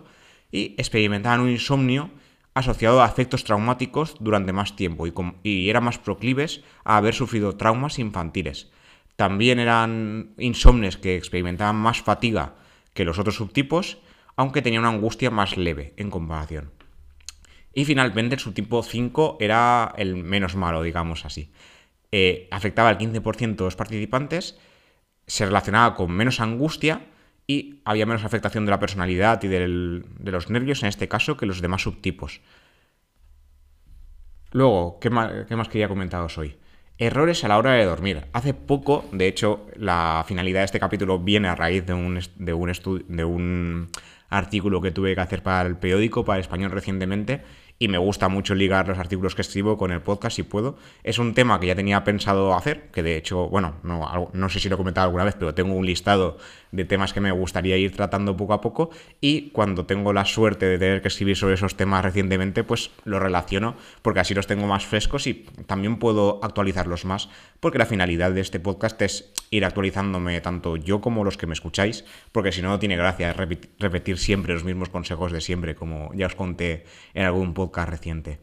y 0.52 0.76
experimentaban 0.78 1.42
un 1.42 1.50
insomnio 1.50 2.12
asociado 2.54 3.02
a 3.02 3.08
efectos 3.08 3.44
traumáticos 3.44 4.16
durante 4.20 4.54
más 4.54 4.76
tiempo 4.76 5.08
y, 5.08 5.14
y 5.44 5.70
eran 5.70 5.84
más 5.84 5.98
proclives 5.98 6.62
a 6.84 6.98
haber 6.98 7.14
sufrido 7.14 7.58
traumas 7.58 8.00
infantiles. 8.00 8.72
También 9.16 9.60
eran 9.60 10.34
insomnes 10.38 10.98
que 10.98 11.16
experimentaban 11.16 11.76
más 11.76 12.02
fatiga 12.02 12.56
que 12.94 13.06
los 13.06 13.20
otros 13.20 13.36
subtipos, 13.36 13.98
aunque 14.36 14.62
tenían 14.62 14.84
una 14.84 14.94
angustia 14.94 15.32
más 15.32 15.58
leve 15.58 15.94
en 15.98 16.10
comparación. 16.10 16.72
Y 17.74 17.84
finalmente 17.84 18.36
el 18.36 18.42
subtipo 18.42 18.84
5 18.84 19.38
era 19.40 19.94
el 19.98 20.16
menos 20.16 20.56
malo, 20.56 20.82
digamos 20.82 21.26
así. 21.26 21.52
Eh, 22.12 22.48
afectaba 22.52 22.90
al 22.90 22.98
15% 22.98 23.56
de 23.56 23.64
los 23.64 23.76
participantes, 23.76 24.58
se 25.28 25.46
relacionaba 25.46 25.96
con 25.96 26.12
menos 26.12 26.40
angustia 26.40 27.02
y 27.48 27.82
había 27.86 28.06
menos 28.06 28.24
afectación 28.24 28.66
de 28.66 28.72
la 28.72 28.80
personalidad 28.80 29.42
y 29.44 29.48
de 29.48 30.32
los 30.32 30.50
nervios 30.50 30.84
en 30.84 30.90
este 30.90 31.08
caso 31.08 31.38
que 31.38 31.46
los 31.46 31.62
demás 31.62 31.84
subtipos. 31.84 32.42
Luego, 34.52 35.00
¿qué 35.00 35.10
más, 35.10 35.32
qué 35.48 35.56
más 35.56 35.68
quería 35.68 35.88
comentaros 35.88 36.38
hoy? 36.38 36.56
Errores 36.98 37.44
a 37.44 37.50
la 37.50 37.58
hora 37.58 37.74
de 37.74 37.84
dormir. 37.84 38.26
Hace 38.32 38.54
poco, 38.54 39.04
de 39.12 39.28
hecho, 39.28 39.68
la 39.76 40.24
finalidad 40.26 40.62
de 40.62 40.66
este 40.66 40.80
capítulo 40.80 41.20
viene 41.20 41.50
a 41.50 41.56
raíz 41.56 41.86
de 41.86 41.94
un, 41.94 42.20
de 42.38 42.54
un, 42.54 42.72
de 43.10 43.26
un 43.26 43.90
artículo 44.30 44.82
que 44.82 44.92
tuve 44.92 45.14
que 45.14 45.20
hacer 45.20 45.44
para 45.44 45.68
el 45.68 45.76
periódico, 45.76 46.24
para 46.24 46.38
el 46.38 46.42
español 46.42 46.72
recientemente, 46.72 47.42
y 47.78 47.88
me 47.90 47.98
gusta 47.98 48.30
mucho 48.30 48.56
ligar 48.56 48.88
los 48.88 48.98
artículos 48.98 49.36
que 49.36 49.42
escribo 49.42 49.78
con 49.78 49.92
el 49.92 50.02
podcast 50.02 50.38
si 50.38 50.44
puedo. 50.44 50.78
Es 51.04 51.20
un 51.20 51.34
tema 51.34 51.60
que 51.60 51.68
ya 51.68 51.76
tenía 51.76 52.04
pensado 52.04 52.54
hacer, 52.56 52.90
que 52.92 53.04
de 53.04 53.18
hecho, 53.18 53.50
bueno, 53.50 53.76
no, 53.84 54.30
no 54.32 54.50
sé 54.50 54.60
si 54.60 54.70
lo 54.70 54.76
he 54.76 54.78
comentado 54.78 55.06
alguna 55.06 55.26
vez, 55.26 55.36
pero 55.38 55.54
tengo 55.54 55.76
un 55.76 55.86
listado 55.86 56.38
de 56.72 56.86
temas 56.86 57.14
que 57.14 57.20
me 57.20 57.32
gustaría 57.32 57.78
ir 57.78 57.96
tratando 57.96 58.38
poco 58.38 58.54
a 58.54 58.62
poco 58.62 58.90
y 59.20 59.50
cuando 59.50 59.86
tengo 59.86 60.14
la 60.14 60.26
suerte 60.26 60.66
de 60.66 60.78
tener 60.78 61.02
que 61.02 61.10
escribir 61.10 61.36
sobre 61.36 61.56
esos 61.56 61.76
temas 61.76 62.04
recientemente, 62.04 62.64
pues 62.64 62.92
los 63.04 63.22
relaciono 63.22 63.76
porque 64.02 64.22
así 64.22 64.34
los 64.34 64.48
tengo 64.48 64.68
más 64.68 64.86
frescos 64.86 65.28
y 65.28 65.46
también 65.66 65.98
puedo 65.98 66.40
actualizarlos 66.44 67.06
más 67.06 67.30
porque 67.60 67.78
la 67.78 67.86
finalidad 67.86 68.32
de 68.32 68.42
este 68.42 68.60
podcast 68.60 69.02
es 69.02 69.34
ir 69.52 69.66
actualizándome 69.66 70.40
tanto 70.42 70.78
yo 70.78 71.02
como 71.02 71.24
los 71.24 71.38
que 71.38 71.48
me 71.48 71.54
escucháis, 71.54 72.06
porque 72.32 72.52
si 72.52 72.62
no, 72.62 72.70
no 72.70 72.80
tiene 72.80 72.98
gracia 72.98 73.34
repetir 73.34 74.18
siempre 74.18 74.54
los 74.54 74.64
mismos 74.64 74.90
consejos 74.90 75.32
de 75.32 75.42
siempre, 75.42 75.76
como 75.76 76.12
ya 76.14 76.28
os 76.28 76.36
conté 76.36 76.86
en 77.14 77.26
algún 77.26 77.54
podcast 77.54 77.90
reciente. 77.90 78.40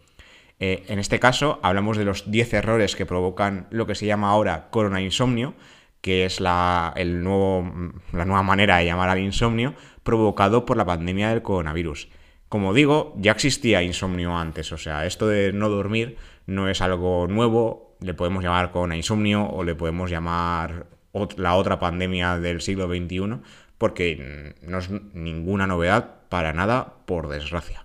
Eh, 0.58 0.84
en 0.88 0.98
este 0.98 1.18
caso, 1.18 1.58
hablamos 1.62 1.96
de 1.96 2.04
los 2.04 2.30
10 2.30 2.54
errores 2.54 2.94
que 2.94 3.06
provocan 3.06 3.66
lo 3.70 3.86
que 3.86 3.94
se 3.94 4.06
llama 4.06 4.30
ahora 4.30 4.70
corona 4.70 5.00
insomnio, 5.00 5.54
que 6.00 6.24
es 6.24 6.40
la, 6.40 6.92
el 6.96 7.22
nuevo, 7.22 7.92
la 8.12 8.24
nueva 8.24 8.42
manera 8.42 8.76
de 8.76 8.84
llamar 8.84 9.08
al 9.08 9.18
insomnio, 9.18 9.74
provocado 10.02 10.64
por 10.64 10.76
la 10.76 10.84
pandemia 10.84 11.30
del 11.30 11.42
coronavirus. 11.42 12.08
Como 12.48 12.74
digo, 12.74 13.14
ya 13.16 13.32
existía 13.32 13.82
insomnio 13.82 14.36
antes, 14.36 14.72
o 14.72 14.78
sea, 14.78 15.06
esto 15.06 15.26
de 15.26 15.52
no 15.52 15.68
dormir 15.68 16.16
no 16.46 16.68
es 16.68 16.80
algo 16.80 17.26
nuevo, 17.26 17.96
le 18.00 18.14
podemos 18.14 18.44
llamar 18.44 18.70
con 18.70 18.92
insomnio 18.92 19.46
o 19.46 19.64
le 19.64 19.74
podemos 19.74 20.10
llamar 20.10 20.86
la 21.36 21.54
otra 21.54 21.78
pandemia 21.78 22.38
del 22.38 22.60
siglo 22.60 22.88
XXI, 22.88 23.40
porque 23.78 24.54
no 24.62 24.78
es 24.78 24.90
ninguna 24.90 25.66
novedad 25.66 26.14
para 26.28 26.52
nada, 26.52 26.94
por 27.04 27.28
desgracia. 27.28 27.84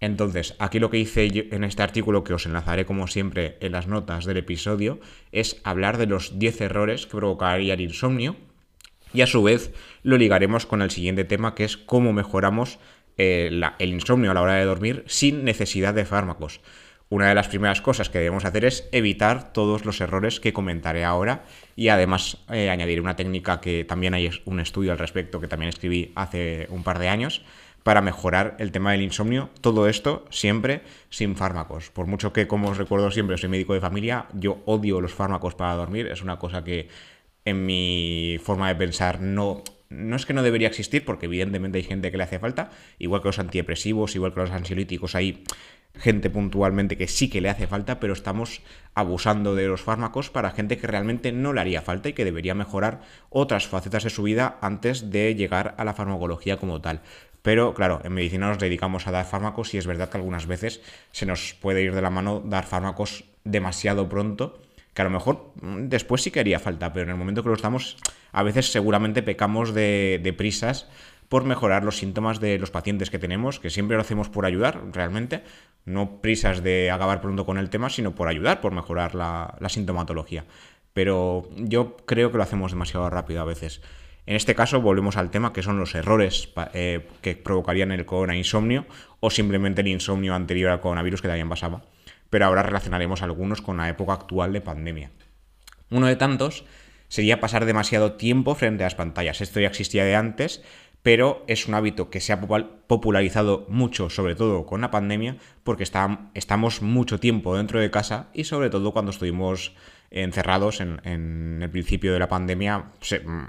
Entonces, 0.00 0.56
aquí 0.58 0.78
lo 0.78 0.90
que 0.90 0.98
hice 0.98 1.48
en 1.50 1.62
este 1.62 1.82
artículo, 1.82 2.24
que 2.24 2.32
os 2.32 2.46
enlazaré 2.46 2.86
como 2.86 3.06
siempre 3.06 3.58
en 3.60 3.72
las 3.72 3.86
notas 3.86 4.24
del 4.24 4.38
episodio, 4.38 4.98
es 5.30 5.60
hablar 5.62 5.98
de 5.98 6.06
los 6.06 6.38
10 6.38 6.62
errores 6.62 7.06
que 7.06 7.16
provocaría 7.16 7.74
el 7.74 7.82
insomnio 7.82 8.36
y 9.12 9.20
a 9.20 9.26
su 9.26 9.42
vez 9.42 9.72
lo 10.02 10.16
ligaremos 10.16 10.64
con 10.64 10.80
el 10.80 10.90
siguiente 10.90 11.24
tema, 11.24 11.54
que 11.54 11.64
es 11.64 11.76
cómo 11.76 12.14
mejoramos 12.14 12.78
eh, 13.18 13.50
el 13.78 13.90
insomnio 13.90 14.30
a 14.30 14.34
la 14.34 14.40
hora 14.40 14.54
de 14.54 14.64
dormir 14.64 15.04
sin 15.06 15.44
necesidad 15.44 15.92
de 15.92 16.06
fármacos. 16.06 16.60
Una 17.10 17.28
de 17.28 17.34
las 17.34 17.48
primeras 17.48 17.80
cosas 17.80 18.08
que 18.08 18.18
debemos 18.18 18.44
hacer 18.44 18.64
es 18.64 18.88
evitar 18.92 19.52
todos 19.52 19.84
los 19.84 20.00
errores 20.00 20.38
que 20.38 20.52
comentaré 20.52 21.04
ahora 21.04 21.42
y 21.74 21.88
además 21.88 22.36
eh, 22.48 22.70
añadir 22.70 23.00
una 23.00 23.16
técnica 23.16 23.60
que 23.60 23.84
también 23.84 24.14
hay 24.14 24.30
un 24.44 24.60
estudio 24.60 24.92
al 24.92 24.98
respecto 24.98 25.40
que 25.40 25.48
también 25.48 25.70
escribí 25.70 26.12
hace 26.14 26.68
un 26.70 26.84
par 26.84 27.00
de 27.00 27.08
años 27.08 27.42
para 27.82 28.00
mejorar 28.00 28.54
el 28.60 28.70
tema 28.70 28.92
del 28.92 29.02
insomnio. 29.02 29.50
Todo 29.60 29.88
esto 29.88 30.24
siempre 30.30 30.82
sin 31.08 31.34
fármacos. 31.34 31.90
Por 31.90 32.06
mucho 32.06 32.32
que, 32.32 32.46
como 32.46 32.68
os 32.68 32.78
recuerdo 32.78 33.10
siempre, 33.10 33.38
soy 33.38 33.48
médico 33.48 33.74
de 33.74 33.80
familia, 33.80 34.26
yo 34.32 34.62
odio 34.64 35.00
los 35.00 35.12
fármacos 35.12 35.56
para 35.56 35.74
dormir. 35.74 36.06
Es 36.06 36.22
una 36.22 36.38
cosa 36.38 36.62
que 36.62 36.88
en 37.44 37.66
mi 37.66 38.38
forma 38.40 38.68
de 38.68 38.76
pensar 38.76 39.20
no 39.20 39.64
no 39.90 40.14
es 40.14 40.24
que 40.24 40.32
no 40.32 40.44
debería 40.44 40.68
existir, 40.68 41.04
porque 41.04 41.26
evidentemente 41.26 41.78
hay 41.78 41.84
gente 41.84 42.12
que 42.12 42.16
le 42.16 42.22
hace 42.22 42.38
falta, 42.38 42.70
igual 43.00 43.22
que 43.22 43.28
los 43.28 43.40
antidepresivos, 43.40 44.14
igual 44.14 44.32
que 44.32 44.40
los 44.40 44.50
ansiolíticos, 44.52 45.16
hay 45.16 45.42
gente 45.94 46.30
puntualmente 46.30 46.96
que 46.96 47.08
sí 47.08 47.28
que 47.28 47.40
le 47.40 47.50
hace 47.50 47.66
falta, 47.66 48.00
pero 48.00 48.12
estamos 48.12 48.62
abusando 48.94 49.54
de 49.54 49.66
los 49.66 49.82
fármacos 49.82 50.30
para 50.30 50.50
gente 50.50 50.78
que 50.78 50.86
realmente 50.86 51.32
no 51.32 51.52
le 51.52 51.60
haría 51.60 51.82
falta 51.82 52.08
y 52.08 52.12
que 52.12 52.24
debería 52.24 52.54
mejorar 52.54 53.02
otras 53.28 53.66
facetas 53.66 54.04
de 54.04 54.10
su 54.10 54.22
vida 54.22 54.58
antes 54.60 55.10
de 55.10 55.34
llegar 55.34 55.74
a 55.78 55.84
la 55.84 55.94
farmacología 55.94 56.56
como 56.56 56.80
tal. 56.80 57.02
Pero 57.42 57.74
claro, 57.74 58.00
en 58.04 58.12
medicina 58.12 58.48
nos 58.48 58.58
dedicamos 58.58 59.06
a 59.06 59.10
dar 59.10 59.24
fármacos 59.24 59.72
y 59.74 59.78
es 59.78 59.86
verdad 59.86 60.10
que 60.10 60.18
algunas 60.18 60.46
veces 60.46 60.82
se 61.12 61.26
nos 61.26 61.54
puede 61.54 61.82
ir 61.82 61.94
de 61.94 62.02
la 62.02 62.10
mano 62.10 62.42
dar 62.44 62.66
fármacos 62.66 63.24
demasiado 63.44 64.08
pronto 64.08 64.60
que 64.94 65.02
a 65.02 65.04
lo 65.04 65.10
mejor 65.10 65.52
mm, 65.60 65.88
después 65.88 66.22
sí 66.22 66.30
que 66.30 66.40
haría 66.40 66.58
falta, 66.58 66.92
pero 66.92 67.04
en 67.04 67.10
el 67.10 67.16
momento 67.16 67.42
que 67.42 67.48
lo 67.48 67.54
estamos, 67.54 67.96
a 68.32 68.42
veces 68.42 68.72
seguramente 68.72 69.22
pecamos 69.22 69.74
de, 69.74 70.34
prisas 70.36 70.88
por 71.30 71.44
mejorar 71.44 71.84
los 71.84 71.96
síntomas 71.96 72.40
de 72.40 72.58
los 72.58 72.70
pacientes 72.70 73.08
que 73.08 73.18
tenemos, 73.18 73.58
que 73.58 73.70
siempre 73.70 73.96
lo 73.96 74.02
hacemos 74.02 74.28
por 74.28 74.44
ayudar, 74.44 74.82
realmente, 74.92 75.42
no 75.86 76.20
prisas 76.20 76.62
de 76.62 76.90
acabar 76.90 77.22
pronto 77.22 77.46
con 77.46 77.56
el 77.56 77.70
tema, 77.70 77.88
sino 77.88 78.14
por 78.14 78.28
ayudar, 78.28 78.60
por 78.60 78.72
mejorar 78.72 79.14
la, 79.14 79.56
sintomatología. 79.68 80.44
Pero 80.92 81.48
yo 81.56 81.96
creo 81.98 82.30
que 82.30 82.36
lo 82.36 82.42
hacemos 82.42 82.72
demasiado 82.72 83.08
rápido 83.08 83.40
a 83.40 83.44
veces. 83.44 83.80
En 84.26 84.36
este 84.36 84.54
caso 84.54 84.82
volvemos 84.82 85.16
al 85.16 85.30
tema 85.30 85.54
que 85.54 85.62
son 85.62 85.78
los 85.78 85.94
errores 85.94 86.52
eh, 86.74 87.08
que 87.22 87.36
provocarían 87.36 87.92
el 87.92 88.04
corona 88.04 88.36
insomnio 88.36 88.84
o 89.20 89.30
simplemente 89.30 89.80
el 89.80 89.88
insomnio 89.88 90.34
anterior 90.34 90.70
al 90.70 90.80
coronavirus 90.80 91.22
que 91.22 91.28
también 91.28 91.48
pasaba 91.48 91.82
pero 92.30 92.46
ahora 92.46 92.62
relacionaremos 92.62 93.22
algunos 93.22 93.60
con 93.60 93.76
la 93.76 93.88
época 93.88 94.12
actual 94.14 94.52
de 94.52 94.60
pandemia. 94.60 95.10
Uno 95.90 96.06
de 96.06 96.14
tantos 96.14 96.64
sería 97.08 97.40
pasar 97.40 97.64
demasiado 97.64 98.12
tiempo 98.12 98.54
frente 98.54 98.84
a 98.84 98.86
las 98.86 98.94
pantallas. 98.94 99.40
Esto 99.40 99.58
ya 99.58 99.66
existía 99.66 100.04
de 100.04 100.14
antes, 100.14 100.62
pero 101.02 101.44
es 101.46 101.66
un 101.66 101.74
hábito 101.74 102.10
que 102.10 102.20
se 102.20 102.32
ha 102.32 102.40
popularizado 102.40 103.66
mucho, 103.68 104.10
sobre 104.10 104.34
todo 104.34 104.66
con 104.66 104.80
la 104.80 104.90
pandemia, 104.90 105.36
porque 105.64 105.84
estamos 105.84 106.82
mucho 106.82 107.18
tiempo 107.18 107.56
dentro 107.56 107.80
de 107.80 107.90
casa 107.90 108.28
y 108.34 108.44
sobre 108.44 108.70
todo 108.70 108.92
cuando 108.92 109.10
estuvimos 109.10 109.74
encerrados 110.10 110.80
en, 110.80 111.60
el 111.62 111.70
principio 111.70 112.12
de 112.12 112.18
la 112.18 112.28
pandemia, 112.28 112.84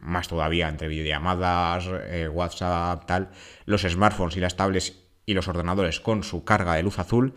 más 0.02 0.28
todavía 0.28 0.70
entre 0.70 0.88
videollamadas, 0.88 1.90
eh, 2.08 2.30
WhatsApp, 2.32 3.06
tal, 3.06 3.30
los 3.66 3.82
smartphones 3.82 4.38
y 4.38 4.40
las 4.40 4.56
tablets 4.56 4.96
y 5.26 5.34
los 5.34 5.48
ordenadores 5.48 6.00
con 6.00 6.24
su 6.24 6.44
carga 6.44 6.76
de 6.76 6.84
luz 6.84 7.00
azul 7.00 7.36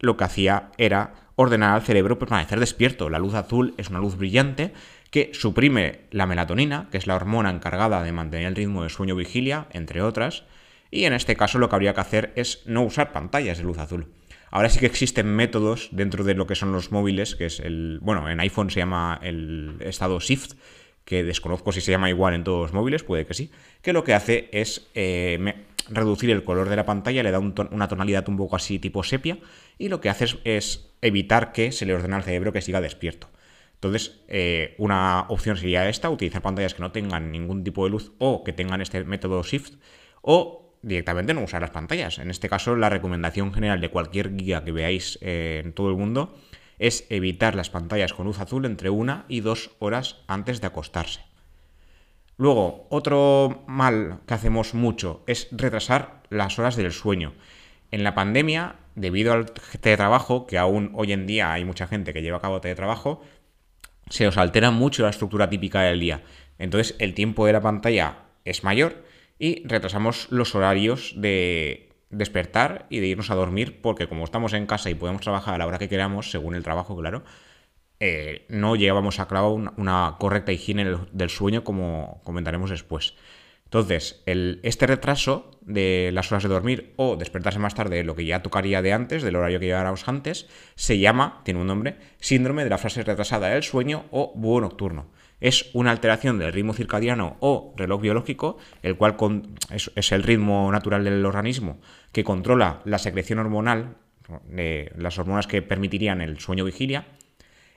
lo 0.00 0.16
que 0.16 0.24
hacía 0.24 0.70
era 0.76 1.14
ordenar 1.36 1.74
al 1.74 1.82
cerebro 1.82 2.18
permanecer 2.18 2.60
despierto. 2.60 3.10
La 3.10 3.18
luz 3.18 3.34
azul 3.34 3.74
es 3.76 3.88
una 3.88 3.98
luz 3.98 4.16
brillante 4.16 4.72
que 5.14 5.30
suprime 5.32 6.00
la 6.10 6.26
melatonina, 6.26 6.88
que 6.90 6.98
es 6.98 7.06
la 7.06 7.14
hormona 7.14 7.48
encargada 7.48 8.02
de 8.02 8.10
mantener 8.10 8.48
el 8.48 8.56
ritmo 8.56 8.82
de 8.82 8.88
sueño-vigilia, 8.88 9.68
entre 9.70 10.02
otras, 10.02 10.42
y 10.90 11.04
en 11.04 11.12
este 11.12 11.36
caso 11.36 11.60
lo 11.60 11.68
que 11.68 11.76
habría 11.76 11.94
que 11.94 12.00
hacer 12.00 12.32
es 12.34 12.64
no 12.66 12.82
usar 12.82 13.12
pantallas 13.12 13.58
de 13.58 13.62
luz 13.62 13.78
azul. 13.78 14.08
Ahora 14.50 14.70
sí 14.70 14.80
que 14.80 14.86
existen 14.86 15.28
métodos 15.28 15.90
dentro 15.92 16.24
de 16.24 16.34
lo 16.34 16.48
que 16.48 16.56
son 16.56 16.72
los 16.72 16.90
móviles, 16.90 17.36
que 17.36 17.46
es 17.46 17.60
el, 17.60 18.00
bueno, 18.02 18.28
en 18.28 18.40
iPhone 18.40 18.72
se 18.72 18.80
llama 18.80 19.20
el 19.22 19.76
estado 19.82 20.18
Shift, 20.18 20.54
que 21.04 21.22
desconozco 21.22 21.70
si 21.70 21.80
se 21.80 21.92
llama 21.92 22.10
igual 22.10 22.34
en 22.34 22.42
todos 22.42 22.62
los 22.62 22.72
móviles, 22.72 23.04
puede 23.04 23.24
que 23.24 23.34
sí, 23.34 23.52
que 23.82 23.92
lo 23.92 24.02
que 24.02 24.14
hace 24.14 24.48
es 24.50 24.90
eh, 24.96 25.38
reducir 25.90 26.30
el 26.30 26.42
color 26.42 26.68
de 26.68 26.74
la 26.74 26.86
pantalla, 26.86 27.22
le 27.22 27.30
da 27.30 27.38
una 27.38 27.86
tonalidad 27.86 28.28
un 28.28 28.36
poco 28.36 28.56
así 28.56 28.80
tipo 28.80 29.04
sepia 29.04 29.38
y 29.78 29.90
lo 29.90 30.00
que 30.00 30.08
hace 30.08 30.40
es, 30.42 30.90
evitar 31.02 31.52
que 31.52 31.70
se 31.70 31.86
le 31.86 31.94
ordene 31.94 32.16
al 32.16 32.24
cerebro 32.24 32.52
que 32.52 32.62
siga 32.62 32.80
despierto. 32.80 33.28
Entonces, 33.84 34.22
eh, 34.28 34.74
una 34.78 35.26
opción 35.28 35.58
sería 35.58 35.86
esta, 35.90 36.08
utilizar 36.08 36.40
pantallas 36.40 36.72
que 36.72 36.80
no 36.80 36.90
tengan 36.90 37.30
ningún 37.30 37.64
tipo 37.64 37.84
de 37.84 37.90
luz 37.90 38.12
o 38.18 38.42
que 38.42 38.54
tengan 38.54 38.80
este 38.80 39.04
método 39.04 39.42
Shift 39.42 39.74
o 40.22 40.72
directamente 40.80 41.34
no 41.34 41.42
usar 41.42 41.60
las 41.60 41.70
pantallas. 41.70 42.18
En 42.18 42.30
este 42.30 42.48
caso, 42.48 42.76
la 42.76 42.88
recomendación 42.88 43.52
general 43.52 43.82
de 43.82 43.90
cualquier 43.90 44.36
guía 44.36 44.64
que 44.64 44.72
veáis 44.72 45.18
eh, 45.20 45.60
en 45.62 45.74
todo 45.74 45.90
el 45.90 45.96
mundo 45.96 46.34
es 46.78 47.06
evitar 47.10 47.54
las 47.54 47.68
pantallas 47.68 48.14
con 48.14 48.24
luz 48.24 48.40
azul 48.40 48.64
entre 48.64 48.88
una 48.88 49.26
y 49.28 49.40
dos 49.40 49.72
horas 49.80 50.16
antes 50.28 50.62
de 50.62 50.66
acostarse. 50.66 51.20
Luego, 52.38 52.86
otro 52.88 53.64
mal 53.66 54.20
que 54.26 54.32
hacemos 54.32 54.72
mucho 54.72 55.24
es 55.26 55.48
retrasar 55.52 56.22
las 56.30 56.58
horas 56.58 56.76
del 56.76 56.90
sueño. 56.90 57.34
En 57.90 58.02
la 58.02 58.14
pandemia, 58.14 58.76
debido 58.94 59.32
al 59.32 59.52
teletrabajo, 59.52 60.46
que 60.46 60.58
aún 60.58 60.90
hoy 60.94 61.12
en 61.12 61.26
día 61.26 61.52
hay 61.52 61.64
mucha 61.64 61.86
gente 61.86 62.12
que 62.12 62.22
lleva 62.22 62.38
a 62.38 62.40
cabo 62.40 62.60
teletrabajo, 62.60 63.20
se 64.08 64.26
os 64.26 64.36
altera 64.36 64.70
mucho 64.70 65.02
la 65.02 65.10
estructura 65.10 65.48
típica 65.48 65.82
del 65.82 66.00
día. 66.00 66.22
Entonces, 66.58 66.96
el 66.98 67.14
tiempo 67.14 67.46
de 67.46 67.52
la 67.52 67.60
pantalla 67.60 68.18
es 68.44 68.64
mayor 68.64 69.04
y 69.38 69.66
retrasamos 69.66 70.28
los 70.30 70.54
horarios 70.54 71.14
de 71.16 71.90
despertar 72.10 72.86
y 72.90 73.00
de 73.00 73.08
irnos 73.08 73.30
a 73.30 73.34
dormir, 73.34 73.80
porque 73.82 74.08
como 74.08 74.24
estamos 74.24 74.52
en 74.52 74.66
casa 74.66 74.90
y 74.90 74.94
podemos 74.94 75.22
trabajar 75.22 75.54
a 75.54 75.58
la 75.58 75.66
hora 75.66 75.78
que 75.78 75.88
queramos, 75.88 76.30
según 76.30 76.54
el 76.54 76.62
trabajo, 76.62 76.96
claro, 76.96 77.24
eh, 78.00 78.44
no 78.48 78.76
llegábamos 78.76 79.20
a 79.20 79.28
clavar 79.28 79.50
una, 79.50 80.16
correcta 80.18 80.52
higiene 80.52 80.96
del 81.12 81.30
sueño 81.30 81.64
como 81.64 82.20
comentaremos 82.24 82.70
después. 82.70 83.14
Entonces, 83.74 84.22
este 84.24 84.86
retraso 84.86 85.50
de 85.62 86.10
las 86.12 86.30
horas 86.30 86.44
de 86.44 86.48
dormir 86.48 86.92
o 86.94 87.16
despertarse 87.16 87.58
más 87.58 87.74
tarde 87.74 88.04
lo 88.04 88.14
que 88.14 88.24
ya 88.24 88.40
tocaría 88.40 88.82
de 88.82 88.92
antes, 88.92 89.24
del 89.24 89.34
horario 89.34 89.58
que 89.58 89.66
llevábamos 89.66 90.06
antes, 90.06 90.46
se 90.76 91.00
llama, 91.00 91.40
tiene 91.44 91.60
un 91.60 91.66
nombre, 91.66 91.96
síndrome 92.20 92.62
de 92.62 92.70
la 92.70 92.78
fase 92.78 93.02
retrasada 93.02 93.48
del 93.48 93.64
sueño 93.64 94.04
o 94.12 94.32
búho 94.36 94.60
nocturno. 94.60 95.08
Es 95.40 95.70
una 95.72 95.90
alteración 95.90 96.38
del 96.38 96.52
ritmo 96.52 96.72
circadiano 96.72 97.36
o 97.40 97.74
reloj 97.76 98.00
biológico, 98.00 98.58
el 98.84 98.96
cual 98.96 99.16
es, 99.72 100.12
el 100.12 100.22
ritmo 100.22 100.70
natural 100.70 101.02
del 101.02 101.26
organismo 101.26 101.80
que 102.12 102.22
controla 102.22 102.80
la 102.84 102.98
secreción 102.98 103.40
hormonal, 103.40 103.96
de 104.46 104.92
las 104.96 105.18
hormonas 105.18 105.48
que 105.48 105.62
permitirían 105.62 106.20
el 106.20 106.38
sueño 106.38 106.64
vigilia, 106.64 107.08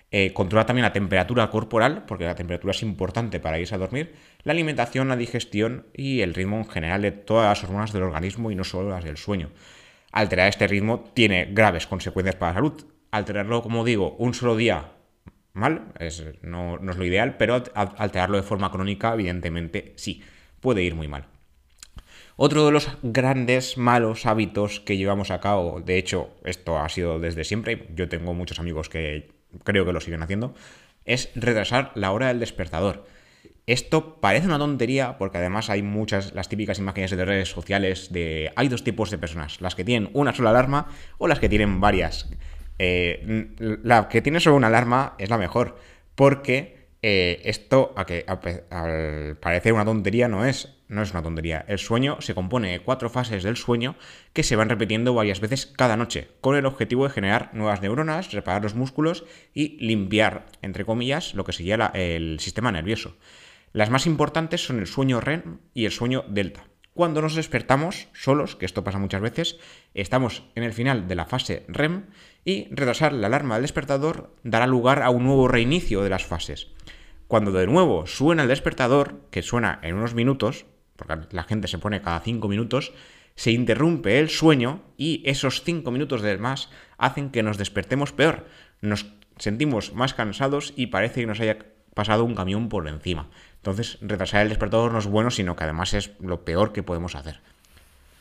eh, 0.09 0.31
controla 0.33 0.65
también 0.65 0.83
la 0.83 0.93
temperatura 0.93 1.49
corporal, 1.49 2.05
porque 2.07 2.23
la 2.23 2.35
temperatura 2.35 2.71
es 2.71 2.81
importante 2.81 3.39
para 3.39 3.59
irse 3.59 3.75
a 3.75 3.77
dormir, 3.77 4.15
la 4.43 4.53
alimentación, 4.53 5.09
la 5.09 5.17
digestión 5.17 5.87
y 5.93 6.21
el 6.21 6.33
ritmo 6.33 6.57
en 6.57 6.69
general 6.69 7.01
de 7.01 7.11
todas 7.11 7.49
las 7.49 7.63
hormonas 7.63 7.91
del 7.91 8.03
organismo 8.03 8.49
y 8.51 8.55
no 8.55 8.63
solo 8.63 8.89
las 8.89 9.03
del 9.03 9.17
sueño. 9.17 9.49
Alterar 10.11 10.47
este 10.47 10.67
ritmo 10.67 11.03
tiene 11.13 11.49
graves 11.51 11.87
consecuencias 11.87 12.35
para 12.35 12.51
la 12.51 12.55
salud. 12.55 12.85
Alterarlo, 13.11 13.61
como 13.61 13.83
digo, 13.83 14.15
un 14.17 14.33
solo 14.33 14.55
día 14.55 14.93
mal, 15.53 15.93
no, 16.41 16.77
no 16.77 16.91
es 16.91 16.97
lo 16.97 17.05
ideal, 17.05 17.35
pero 17.37 17.61
alterarlo 17.73 18.37
de 18.37 18.43
forma 18.43 18.71
crónica, 18.71 19.13
evidentemente, 19.13 19.93
sí, 19.97 20.23
puede 20.61 20.83
ir 20.83 20.95
muy 20.95 21.07
mal. 21.07 21.25
Otro 22.35 22.65
de 22.65 22.71
los 22.71 22.89
grandes 23.01 23.77
malos 23.77 24.27
hábitos 24.27 24.79
que 24.79 24.95
llevamos 24.95 25.31
a 25.31 25.41
cabo, 25.41 25.81
de 25.81 25.97
hecho, 25.97 26.29
esto 26.45 26.77
ha 26.77 26.87
sido 26.87 27.19
desde 27.19 27.43
siempre, 27.43 27.87
yo 27.95 28.07
tengo 28.07 28.35
muchos 28.35 28.59
amigos 28.59 28.89
que 28.89 29.36
creo 29.63 29.85
que 29.85 29.93
lo 29.93 30.01
siguen 30.01 30.23
haciendo, 30.23 30.53
es 31.05 31.29
retrasar 31.35 31.91
la 31.95 32.11
hora 32.11 32.27
del 32.27 32.39
despertador. 32.39 33.05
Esto 33.65 34.21
parece 34.21 34.47
una 34.47 34.57
tontería 34.57 35.17
porque 35.17 35.39
además 35.39 35.69
hay 35.69 35.81
muchas, 35.81 36.33
las 36.33 36.47
típicas 36.47 36.79
imágenes 36.79 37.11
de 37.11 37.25
redes 37.25 37.49
sociales 37.49 38.13
de... 38.13 38.51
Hay 38.55 38.69
dos 38.69 38.83
tipos 38.83 39.11
de 39.11 39.17
personas, 39.17 39.59
las 39.59 39.75
que 39.75 39.83
tienen 39.83 40.09
una 40.13 40.33
sola 40.33 40.51
alarma 40.51 40.87
o 41.17 41.27
las 41.27 41.39
que 41.39 41.49
tienen 41.49 41.81
varias. 41.81 42.29
Eh, 42.79 43.49
la 43.83 44.07
que 44.07 44.21
tiene 44.21 44.39
solo 44.39 44.55
una 44.55 44.67
alarma 44.67 45.15
es 45.17 45.29
la 45.29 45.37
mejor 45.37 45.77
porque 46.15 46.77
eh, 47.01 47.41
esto, 47.45 47.93
a 47.95 48.05
que 48.05 48.25
al 48.27 49.37
parecer 49.37 49.73
una 49.73 49.85
tontería, 49.85 50.27
no 50.27 50.45
es. 50.45 50.76
No 50.87 51.01
es 51.01 51.11
una 51.11 51.21
tontería. 51.21 51.65
El 51.67 51.79
sueño 51.79 52.21
se 52.21 52.33
compone 52.33 52.71
de 52.71 52.79
cuatro 52.79 53.09
fases 53.09 53.43
del 53.43 53.57
sueño 53.57 53.95
que 54.31 54.43
se 54.43 54.55
van 54.55 54.69
repitiendo 54.69 55.13
varias 55.13 55.41
veces 55.41 55.65
cada 55.65 55.97
noche, 55.97 56.29
con 56.39 56.55
el 56.55 56.65
objetivo 56.65 57.03
de 57.03 57.13
generar 57.13 57.49
nuevas 57.53 57.81
neuronas, 57.81 58.31
reparar 58.31 58.63
los 58.63 58.75
músculos 58.75 59.25
y 59.53 59.77
limpiar, 59.85 60.45
entre 60.61 60.85
comillas, 60.85 61.33
lo 61.33 61.43
que 61.43 61.51
sería 61.51 61.91
el 61.93 62.39
sistema 62.39 62.71
nervioso. 62.71 63.17
Las 63.73 63.89
más 63.89 64.07
importantes 64.07 64.65
son 64.65 64.79
el 64.79 64.87
sueño 64.87 65.19
REM 65.19 65.59
y 65.73 65.85
el 65.85 65.91
sueño 65.91 66.23
delta. 66.29 66.67
Cuando 66.93 67.21
nos 67.21 67.35
despertamos 67.35 68.07
solos, 68.13 68.55
que 68.55 68.65
esto 68.65 68.83
pasa 68.83 68.97
muchas 68.97 69.21
veces, 69.21 69.59
estamos 69.93 70.43
en 70.55 70.63
el 70.63 70.73
final 70.73 71.07
de 71.07 71.13
la 71.13 71.25
fase 71.25 71.63
REM 71.67 72.05
y 72.43 72.73
retrasar 72.73 73.13
la 73.13 73.27
alarma 73.27 73.55
del 73.55 73.61
despertador 73.61 74.33
dará 74.43 74.65
lugar 74.65 75.03
a 75.03 75.11
un 75.11 75.25
nuevo 75.25 75.47
reinicio 75.47 76.01
de 76.01 76.09
las 76.09 76.25
fases. 76.25 76.69
Cuando 77.27 77.51
de 77.51 77.67
nuevo 77.67 78.07
suena 78.07 78.43
el 78.43 78.49
despertador, 78.49 79.21
que 79.29 79.43
suena 79.43 79.79
en 79.83 79.95
unos 79.95 80.15
minutos, 80.15 80.65
porque 80.97 81.27
la 81.31 81.43
gente 81.43 81.67
se 81.67 81.77
pone 81.77 82.01
cada 82.01 82.19
5 82.19 82.47
minutos, 82.47 82.91
se 83.35 83.51
interrumpe 83.51 84.19
el 84.19 84.29
sueño 84.29 84.81
y 84.97 85.21
esos 85.25 85.63
5 85.63 85.89
minutos 85.91 86.21
del 86.21 86.39
más 86.39 86.69
hacen 86.97 87.29
que 87.29 87.43
nos 87.43 87.57
despertemos 87.57 88.11
peor. 88.11 88.47
Nos 88.81 89.05
sentimos 89.37 89.93
más 89.93 90.13
cansados 90.13 90.73
y 90.75 90.87
parece 90.87 91.21
que 91.21 91.27
nos 91.27 91.39
haya 91.39 91.57
pasado 91.93 92.25
un 92.25 92.35
camión 92.35 92.67
por 92.67 92.87
encima. 92.87 93.29
Entonces, 93.57 93.97
retrasar 94.01 94.41
el 94.41 94.49
despertador 94.49 94.91
no 94.91 94.99
es 94.99 95.07
bueno, 95.07 95.31
sino 95.31 95.55
que 95.55 95.63
además 95.63 95.93
es 95.93 96.11
lo 96.19 96.43
peor 96.45 96.73
que 96.73 96.83
podemos 96.83 97.15
hacer. 97.15 97.39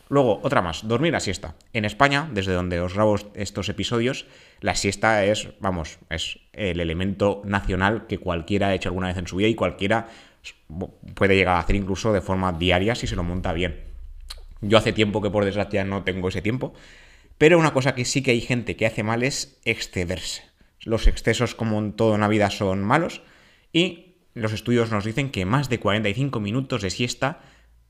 Luego, 0.09 0.41
otra 0.43 0.63
más, 0.63 0.87
dormir 0.87 1.13
la 1.13 1.21
siesta. 1.21 1.57
En 1.73 1.85
España, 1.85 2.29
desde 2.33 2.53
donde 2.53 2.81
os 2.81 2.95
grabo 2.95 3.17
estos 3.35 3.69
episodios, 3.69 4.27
la 4.61 4.77
siesta 4.77 5.25
es, 5.25 5.49
vamos, 5.59 5.99
es 6.11 6.39
el 6.53 6.79
elemento 6.79 7.43
nacional 7.45 8.07
que 8.07 8.19
cualquiera 8.19 8.69
ha 8.69 8.75
hecho 8.75 8.89
alguna 8.89 9.09
vez 9.09 9.17
en 9.17 9.27
su 9.27 9.37
vida 9.37 9.49
y 9.49 9.57
cualquiera 9.57 10.09
puede 11.15 11.37
llegar 11.37 11.57
a 11.57 11.61
hacer 11.61 11.77
incluso 11.77 12.13
de 12.13 12.21
forma 12.21 12.53
diaria 12.53 12.95
si 12.95 13.07
se 13.07 13.17
lo 13.17 13.23
monta 13.23 13.53
bien. 13.53 13.85
Yo 14.61 14.79
hace 14.79 14.93
tiempo 14.93 15.23
que 15.23 15.31
por 15.31 15.45
desgracia 15.45 15.85
no 15.85 16.03
tengo 16.05 16.29
ese 16.29 16.43
tiempo, 16.43 16.75
pero 17.39 17.59
una 17.59 17.73
cosa 17.73 17.95
que 17.95 18.05
sí 18.05 18.23
que 18.23 18.31
hay 18.31 18.41
gente 18.41 18.77
que 18.77 18.87
hace 18.87 19.03
mal 19.03 19.23
es 19.23 19.61
excederse. 19.65 20.43
Los 20.81 21.07
excesos, 21.07 21.55
como 21.55 21.79
en 21.79 21.93
toda 21.93 22.15
una 22.15 22.29
vida, 22.29 22.51
son 22.51 22.83
malos 22.83 23.23
y 23.73 24.17
los 24.35 24.53
estudios 24.53 24.91
nos 24.91 25.05
dicen 25.05 25.31
que 25.31 25.45
más 25.45 25.69
de 25.69 25.81
45 25.81 26.41
minutos 26.41 26.83
de 26.83 26.91
siesta 26.91 27.41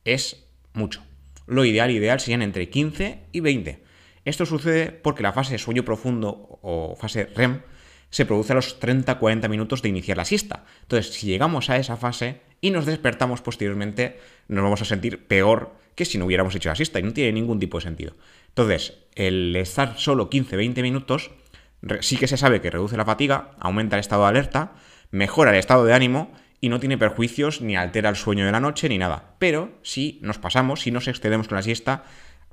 es 0.05 0.49
mucho. 0.73 1.03
Lo 1.47 1.65
ideal, 1.65 1.91
ideal 1.91 2.21
serían 2.21 2.43
entre 2.43 2.69
15 2.69 3.25
y 3.33 3.41
20. 3.41 3.83
Esto 4.25 4.47
sucede 4.47 4.91
porque 4.91 5.23
la 5.23 5.33
fase 5.33 5.53
de 5.53 5.59
sueño 5.59 5.85
profundo 5.85 6.59
o 6.63 6.97
fase 6.97 7.27
REM 7.27 7.63
se 8.11 8.27
produce 8.27 8.53
a 8.53 8.57
los 8.57 8.81
30-40 8.81 9.49
minutos 9.49 9.83
de 9.83 9.89
iniciar 9.89 10.17
la 10.17 10.25
siesta. 10.25 10.65
Entonces, 10.83 11.13
si 11.13 11.27
llegamos 11.27 11.71
a 11.71 11.77
esa 11.77 11.97
fase 11.97 12.41
y 12.61 12.71
nos 12.71 12.87
despertamos 12.87 13.43
posteriormente, 13.43 14.19
nos 14.49 14.63
vamos 14.63 14.83
a 14.83 14.85
sentir 14.85 15.27
peor 15.27 15.75
que 15.95 16.05
si 16.05 16.19
no 16.19 16.27
hubiéramos 16.27 16.55
hecho 16.55 16.69
la 16.69 16.77
siesta 16.77 17.01
y 17.01 17.03
no 17.03 17.13
tiene 17.13 17.33
ningún 17.33 17.59
tipo 17.59 17.79
de 17.79 17.85
sentido. 17.85 18.15
Entonces, 18.49 18.99
el 19.15 19.55
estar 19.57 19.99
solo 19.99 20.31
15-20 20.31 20.83
minutos 20.83 21.31
sí 22.01 22.17
que 22.17 22.29
se 22.29 22.37
sabe 22.37 22.61
que 22.61 22.71
reduce 22.71 22.97
la 22.97 23.05
fatiga, 23.05 23.53
aumenta 23.61 23.97
el 23.97 24.01
estado 24.01 24.23
de 24.23 24.29
alerta, 24.29 24.75
mejora 25.11 25.51
el 25.51 25.57
estado 25.57 25.85
de 25.85 25.95
ánimo 25.95 26.33
y 26.61 26.69
no 26.69 26.81
tiene 26.81 26.99
perjuicios 26.99 27.61
ni 27.61 27.77
altera 27.77 28.09
el 28.09 28.17
sueño 28.17 28.47
de 28.47 28.53
la 28.53 28.61
noche 28.61 28.89
ni 28.89 28.99
nada. 28.99 29.35
Pero 29.39 29.79
si 29.83 30.19
nos 30.23 30.39
pasamos, 30.39 30.80
si 30.80 30.91
nos 30.91 31.09
excedemos 31.09 31.49
con 31.49 31.57
la 31.57 31.63
siesta, 31.63 32.04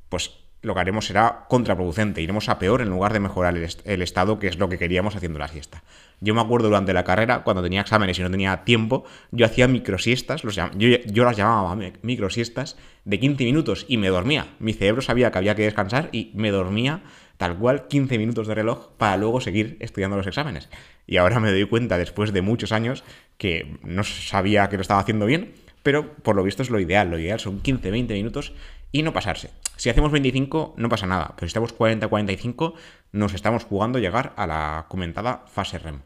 pues 0.10 0.43
lo 0.64 0.74
que 0.74 0.80
haremos 0.80 1.06
será 1.06 1.46
contraproducente, 1.50 2.22
iremos 2.22 2.50
a 2.50 2.58
peor 2.58 2.82
en 2.82 2.90
lugar 2.90 3.14
de 3.14 3.20
mejorar 3.20 3.56
el, 3.56 4.02
estado, 4.02 4.40
que 4.40 4.48
es 4.48 4.58
lo 4.58 4.70
que 4.70 4.78
queríamos 4.78 5.16
haciendo 5.16 5.38
la 5.38 5.48
siesta. 5.50 5.84
Yo 6.22 6.34
me 6.34 6.42
acuerdo 6.42 6.70
durante 6.70 6.94
la 6.94 7.04
carrera, 7.04 7.44
cuando 7.44 7.62
tenía 7.62 7.82
exámenes 7.82 8.18
y 8.18 8.24
no 8.24 8.32
tenía 8.32 8.64
tiempo, 8.64 9.04
yo 9.32 9.46
hacía 9.46 9.68
microsiestas, 9.68 10.42
yo, 10.42 10.88
yo 11.06 11.26
las 11.26 11.38
llamaba 11.38 11.76
microsiestas, 12.02 12.78
de 13.06 13.20
15 13.20 13.44
minutos 13.44 13.86
y 13.90 13.98
me 13.98 14.08
dormía. 14.08 14.48
Mi 14.60 14.74
cerebro 14.74 15.02
sabía 15.02 15.32
que 15.32 15.38
había 15.38 15.56
que 15.56 15.64
descansar 15.64 16.10
y 16.14 16.32
me 16.34 16.52
dormía 16.52 17.04
tal 17.38 17.58
cual 17.58 17.88
15 17.88 18.18
minutos 18.18 18.48
de 18.48 18.56
reloj 18.56 18.90
para 18.98 19.18
luego 19.18 19.42
seguir 19.42 19.76
estudiando 19.82 20.16
los 20.16 20.28
exámenes. 20.28 20.70
Y 21.06 21.18
ahora 21.18 21.42
me 21.42 21.52
doy 21.52 21.66
cuenta, 21.66 21.98
después 21.98 22.32
de 22.32 22.42
muchos 22.42 22.72
años, 22.72 23.04
que 23.38 23.78
no 23.84 24.04
sabía 24.04 24.70
que 24.70 24.78
lo 24.78 24.82
estaba 24.82 25.02
haciendo 25.02 25.26
bien, 25.26 25.54
pero 25.82 26.14
por 26.14 26.36
lo 26.38 26.44
visto 26.44 26.64
es 26.64 26.70
lo 26.70 26.80
ideal. 26.80 27.10
Lo 27.10 27.20
ideal 27.20 27.40
son 27.40 27.62
15-20 27.62 28.08
minutos 28.14 28.54
y 28.94 29.02
no 29.02 29.12
pasarse. 29.12 29.50
Si 29.76 29.90
hacemos 29.90 30.14
25 30.14 30.76
no 30.78 30.88
pasa 30.88 31.08
nada, 31.08 31.34
pero 31.36 31.42
si 31.42 31.48
estamos 31.48 31.78
40-45 31.78 32.76
nos 33.12 33.34
estamos 33.34 33.66
jugando 33.66 34.00
llegar 34.00 34.32
a 34.38 34.48
la 34.48 34.86
comentada 34.88 35.44
fase 35.48 35.80
REM. 35.80 36.02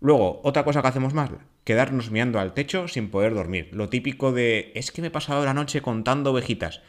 Luego, 0.00 0.40
otra 0.42 0.64
cosa 0.64 0.82
que 0.82 0.88
hacemos 0.88 1.14
mal, 1.14 1.38
quedarnos 1.64 2.10
mirando 2.10 2.40
al 2.40 2.54
techo 2.54 2.88
sin 2.88 3.08
poder 3.08 3.34
dormir. 3.34 3.70
Lo 3.72 3.88
típico 3.88 4.32
de 4.32 4.72
es 4.74 4.90
que 4.90 5.00
me 5.00 5.08
he 5.08 5.12
pasado 5.12 5.44
la 5.44 5.54
noche 5.54 5.80
contando 5.80 6.32
ovejitas. 6.32 6.82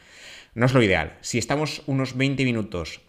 No 0.55 0.65
es 0.65 0.73
lo 0.73 0.81
ideal. 0.81 1.17
Si 1.21 1.37
estamos 1.37 1.83
unos 1.85 2.17
20 2.17 2.43
minutos 2.43 3.01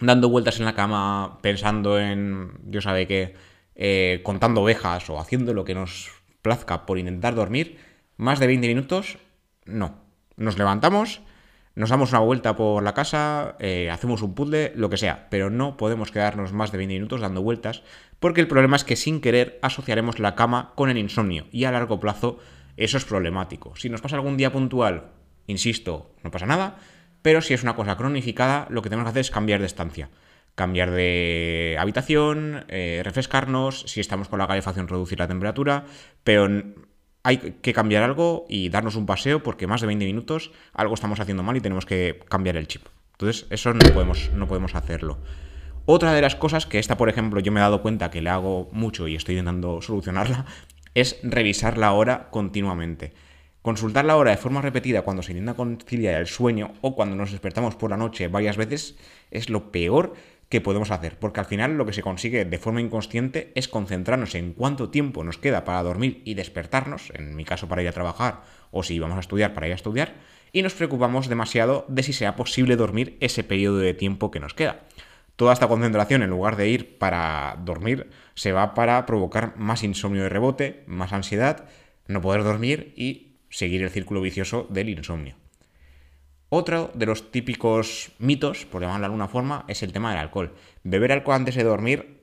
dando 0.00 0.28
vueltas 0.28 0.60
en 0.60 0.66
la 0.66 0.76
cama, 0.76 1.38
pensando 1.42 1.98
en, 1.98 2.52
yo 2.66 2.80
sabe 2.80 3.08
qué, 3.08 3.34
eh, 3.74 4.20
contando 4.22 4.62
ovejas 4.62 5.10
o 5.10 5.18
haciendo 5.18 5.52
lo 5.52 5.64
que 5.64 5.74
nos 5.74 6.12
plazca 6.42 6.86
por 6.86 6.98
intentar 6.98 7.34
dormir, 7.34 7.78
más 8.16 8.38
de 8.38 8.46
20 8.46 8.68
minutos, 8.68 9.18
no. 9.64 10.03
Nos 10.36 10.58
levantamos, 10.58 11.22
nos 11.76 11.90
damos 11.90 12.10
una 12.10 12.20
vuelta 12.20 12.56
por 12.56 12.82
la 12.82 12.94
casa, 12.94 13.56
eh, 13.58 13.90
hacemos 13.90 14.22
un 14.22 14.34
puzzle, 14.34 14.72
lo 14.76 14.90
que 14.90 14.96
sea, 14.96 15.28
pero 15.30 15.50
no 15.50 15.76
podemos 15.76 16.10
quedarnos 16.10 16.52
más 16.52 16.70
de 16.72 16.78
20 16.78 16.94
minutos 16.94 17.20
dando 17.20 17.42
vueltas, 17.42 17.82
porque 18.20 18.40
el 18.40 18.48
problema 18.48 18.76
es 18.76 18.84
que 18.84 18.96
sin 18.96 19.20
querer 19.20 19.58
asociaremos 19.62 20.18
la 20.18 20.34
cama 20.34 20.72
con 20.76 20.90
el 20.90 20.98
insomnio 20.98 21.46
y 21.50 21.64
a 21.64 21.72
largo 21.72 22.00
plazo 22.00 22.38
eso 22.76 22.96
es 22.96 23.04
problemático. 23.04 23.74
Si 23.76 23.88
nos 23.88 24.00
pasa 24.00 24.16
algún 24.16 24.36
día 24.36 24.52
puntual, 24.52 25.10
insisto, 25.46 26.14
no 26.22 26.30
pasa 26.30 26.46
nada, 26.46 26.78
pero 27.22 27.40
si 27.40 27.54
es 27.54 27.62
una 27.62 27.74
cosa 27.74 27.96
cronificada, 27.96 28.66
lo 28.70 28.82
que 28.82 28.90
tenemos 28.90 29.06
que 29.06 29.10
hacer 29.10 29.20
es 29.20 29.30
cambiar 29.30 29.60
de 29.60 29.66
estancia. 29.66 30.10
Cambiar 30.54 30.90
de 30.90 31.76
habitación, 31.80 32.64
eh, 32.68 33.00
refrescarnos, 33.04 33.82
si 33.86 34.00
estamos 34.00 34.28
con 34.28 34.38
la 34.38 34.46
calefacción 34.46 34.86
reducir 34.86 35.18
la 35.18 35.26
temperatura, 35.26 35.84
pero 36.22 36.48
hay 37.24 37.38
que 37.38 37.72
cambiar 37.72 38.02
algo 38.02 38.44
y 38.48 38.68
darnos 38.68 38.96
un 38.96 39.06
paseo 39.06 39.42
porque 39.42 39.66
más 39.66 39.80
de 39.80 39.88
20 39.88 40.04
minutos 40.04 40.52
algo 40.74 40.94
estamos 40.94 41.18
haciendo 41.18 41.42
mal 41.42 41.56
y 41.56 41.60
tenemos 41.60 41.86
que 41.86 42.20
cambiar 42.28 42.56
el 42.56 42.68
chip. 42.68 42.82
Entonces 43.12 43.46
eso 43.50 43.72
no 43.72 43.92
podemos, 43.92 44.30
no 44.34 44.46
podemos 44.46 44.74
hacerlo. 44.74 45.18
Otra 45.86 46.12
de 46.12 46.20
las 46.20 46.36
cosas 46.36 46.66
que 46.66 46.78
esta, 46.78 46.96
por 46.96 47.08
ejemplo, 47.08 47.40
yo 47.40 47.50
me 47.50 47.60
he 47.60 47.62
dado 47.62 47.82
cuenta 47.82 48.10
que 48.10 48.20
le 48.20 48.30
hago 48.30 48.68
mucho 48.72 49.08
y 49.08 49.16
estoy 49.16 49.34
intentando 49.36 49.80
solucionarla, 49.82 50.44
es 50.94 51.18
revisar 51.22 51.78
la 51.78 51.92
hora 51.92 52.28
continuamente. 52.30 53.14
Consultar 53.62 54.04
la 54.04 54.16
hora 54.16 54.30
de 54.30 54.36
forma 54.36 54.60
repetida 54.60 55.02
cuando 55.02 55.22
se 55.22 55.32
intenta 55.32 55.54
conciliar 55.54 56.20
el 56.20 56.26
sueño 56.26 56.74
o 56.82 56.94
cuando 56.94 57.16
nos 57.16 57.32
despertamos 57.32 57.74
por 57.74 57.88
la 57.88 57.96
noche 57.96 58.28
varias 58.28 58.58
veces 58.58 58.96
es 59.30 59.48
lo 59.48 59.72
peor 59.72 60.14
que 60.54 60.60
podemos 60.60 60.92
hacer, 60.92 61.18
porque 61.18 61.40
al 61.40 61.46
final 61.46 61.76
lo 61.76 61.84
que 61.84 61.92
se 61.92 62.00
consigue 62.00 62.44
de 62.44 62.58
forma 62.58 62.80
inconsciente 62.80 63.50
es 63.56 63.66
concentrarnos 63.66 64.36
en 64.36 64.52
cuánto 64.52 64.88
tiempo 64.88 65.24
nos 65.24 65.36
queda 65.36 65.64
para 65.64 65.82
dormir 65.82 66.22
y 66.24 66.34
despertarnos, 66.34 67.10
en 67.12 67.34
mi 67.34 67.44
caso 67.44 67.66
para 67.66 67.82
ir 67.82 67.88
a 67.88 67.92
trabajar 67.92 68.42
o 68.70 68.84
si 68.84 69.00
vamos 69.00 69.16
a 69.16 69.20
estudiar 69.20 69.52
para 69.52 69.66
ir 69.66 69.72
a 69.72 69.74
estudiar, 69.74 70.14
y 70.52 70.62
nos 70.62 70.74
preocupamos 70.74 71.28
demasiado 71.28 71.86
de 71.88 72.04
si 72.04 72.12
sea 72.12 72.36
posible 72.36 72.76
dormir 72.76 73.16
ese 73.18 73.42
periodo 73.42 73.78
de 73.78 73.94
tiempo 73.94 74.30
que 74.30 74.38
nos 74.38 74.54
queda. 74.54 74.82
Toda 75.34 75.54
esta 75.54 75.66
concentración, 75.66 76.22
en 76.22 76.30
lugar 76.30 76.54
de 76.54 76.68
ir 76.68 76.98
para 76.98 77.58
dormir, 77.64 78.10
se 78.34 78.52
va 78.52 78.74
para 78.74 79.04
provocar 79.06 79.56
más 79.56 79.82
insomnio 79.82 80.22
de 80.22 80.28
rebote, 80.28 80.84
más 80.86 81.12
ansiedad, 81.12 81.64
no 82.06 82.20
poder 82.20 82.44
dormir 82.44 82.94
y 82.96 83.38
seguir 83.50 83.82
el 83.82 83.90
círculo 83.90 84.20
vicioso 84.20 84.68
del 84.70 84.88
insomnio. 84.88 85.34
Otro 86.56 86.92
de 86.94 87.04
los 87.04 87.32
típicos 87.32 88.12
mitos, 88.20 88.64
por 88.64 88.80
llamarlo 88.80 89.00
de 89.00 89.06
alguna 89.06 89.26
forma, 89.26 89.64
es 89.66 89.82
el 89.82 89.92
tema 89.92 90.10
del 90.10 90.20
alcohol. 90.20 90.52
Beber 90.84 91.10
alcohol 91.10 91.34
antes 91.34 91.56
de 91.56 91.64
dormir 91.64 92.20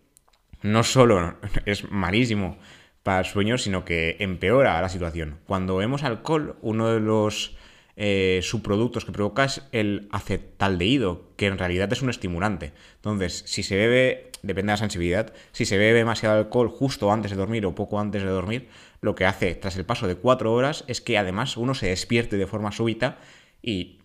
no 0.62 0.84
solo 0.84 1.36
es 1.66 1.92
malísimo 1.92 2.58
para 3.04 3.20
el 3.20 3.26
sueño, 3.26 3.58
sino 3.58 3.84
que 3.84 4.16
empeora 4.20 4.82
la 4.82 4.88
situación. 4.88 5.40
Cuando 5.46 5.76
vemos 5.76 6.04
alcohol, 6.04 6.56
uno 6.62 6.88
de 6.94 7.02
los 7.02 7.58
eh, 7.98 8.40
subproductos 8.42 9.04
que 9.04 9.12
provoca 9.12 9.44
es 9.44 9.68
el 9.74 10.08
acetaldehído, 10.14 11.34
que 11.36 11.48
en 11.48 11.58
realidad 11.58 11.92
es 11.92 12.02
un 12.02 12.10
estimulante. 12.10 12.72
Entonces, 12.96 13.44
si 13.46 13.64
se 13.64 13.76
bebe, 13.76 14.32
depende 14.44 14.70
de 14.70 14.76
la 14.76 14.78
sensibilidad, 14.78 15.34
si 15.52 15.66
se 15.66 15.78
bebe 15.78 15.98
demasiado 15.98 16.38
alcohol 16.38 16.70
justo 16.70 17.12
antes 17.12 17.32
de 17.32 17.38
dormir 17.38 17.66
o 17.66 17.76
poco 17.76 18.00
antes 18.00 18.24
de 18.24 18.30
dormir, 18.30 18.70
lo 19.02 19.14
que 19.14 19.26
hace 19.26 19.56
tras 19.56 19.76
el 19.76 19.84
paso 19.84 20.08
de 20.08 20.16
cuatro 20.16 20.54
horas 20.54 20.86
es 20.88 21.02
que 21.02 21.18
además 21.18 21.58
uno 21.58 21.74
se 21.74 21.88
despierte 21.88 22.38
de 22.38 22.48
forma 22.48 22.72
súbita 22.72 23.18
y 23.62 24.01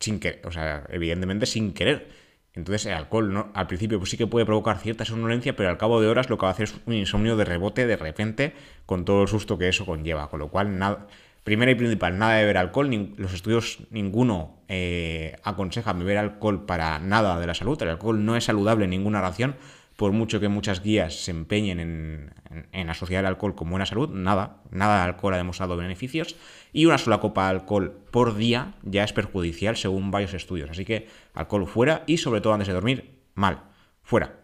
sin 0.00 0.20
querer, 0.20 0.40
o 0.44 0.52
sea, 0.52 0.84
evidentemente 0.90 1.46
sin 1.46 1.72
querer. 1.72 2.08
Entonces 2.54 2.86
el 2.86 2.92
alcohol 2.92 3.32
¿no? 3.32 3.50
al 3.52 3.66
principio 3.66 3.98
pues 3.98 4.10
sí 4.10 4.16
que 4.16 4.28
puede 4.28 4.46
provocar 4.46 4.78
cierta 4.78 5.04
somnolencia, 5.04 5.56
pero 5.56 5.70
al 5.70 5.78
cabo 5.78 6.00
de 6.00 6.06
horas 6.06 6.30
lo 6.30 6.38
que 6.38 6.42
va 6.42 6.50
a 6.50 6.52
hacer 6.52 6.64
es 6.64 6.74
un 6.86 6.94
insomnio 6.94 7.36
de 7.36 7.44
rebote 7.44 7.86
de 7.86 7.96
repente 7.96 8.54
con 8.86 9.04
todo 9.04 9.22
el 9.22 9.28
susto 9.28 9.58
que 9.58 9.68
eso 9.68 9.84
conlleva. 9.84 10.30
Con 10.30 10.38
lo 10.38 10.48
cual, 10.48 10.78
nada, 10.78 11.08
primera 11.42 11.72
y 11.72 11.74
principal, 11.74 12.16
nada 12.16 12.34
de 12.34 12.42
beber 12.42 12.58
alcohol. 12.58 13.14
los 13.16 13.34
estudios, 13.34 13.80
ninguno 13.90 14.62
eh, 14.68 15.36
aconseja 15.42 15.92
beber 15.94 16.18
alcohol 16.18 16.64
para 16.64 17.00
nada 17.00 17.40
de 17.40 17.46
la 17.46 17.54
salud. 17.54 17.80
El 17.82 17.88
alcohol 17.88 18.24
no 18.24 18.36
es 18.36 18.44
saludable 18.44 18.84
en 18.84 18.90
ninguna 18.90 19.20
ración 19.20 19.56
por 19.96 20.12
mucho 20.12 20.40
que 20.40 20.48
muchas 20.48 20.82
guías 20.82 21.24
se 21.24 21.30
empeñen 21.30 22.32
en, 22.72 22.90
asociar 22.90 23.20
el 23.20 23.26
alcohol 23.26 23.54
con 23.54 23.70
buena 23.70 23.86
salud, 23.86 24.08
nada, 24.08 24.62
nada 24.70 24.98
de 24.98 25.04
alcohol 25.04 25.34
ha 25.34 25.38
demostrado 25.38 25.76
beneficios 25.76 26.36
y 26.72 26.86
una 26.86 26.98
sola 26.98 27.20
copa 27.20 27.44
de 27.44 27.50
alcohol 27.50 28.04
por 28.10 28.36
día 28.36 28.74
ya 28.82 29.04
es 29.04 29.12
perjudicial 29.12 29.76
según 29.76 30.10
varios 30.10 30.34
estudios. 30.34 30.70
Así 30.70 30.84
que 30.84 31.08
alcohol 31.34 31.66
fuera 31.66 32.02
y 32.06 32.16
sobre 32.16 32.40
todo 32.40 32.54
antes 32.54 32.68
de 32.68 32.74
dormir, 32.74 33.20
mal, 33.34 33.62
fuera. 34.02 34.40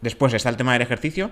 Después 0.00 0.34
está 0.34 0.48
el 0.48 0.56
tema 0.56 0.72
del 0.72 0.82
ejercicio. 0.82 1.30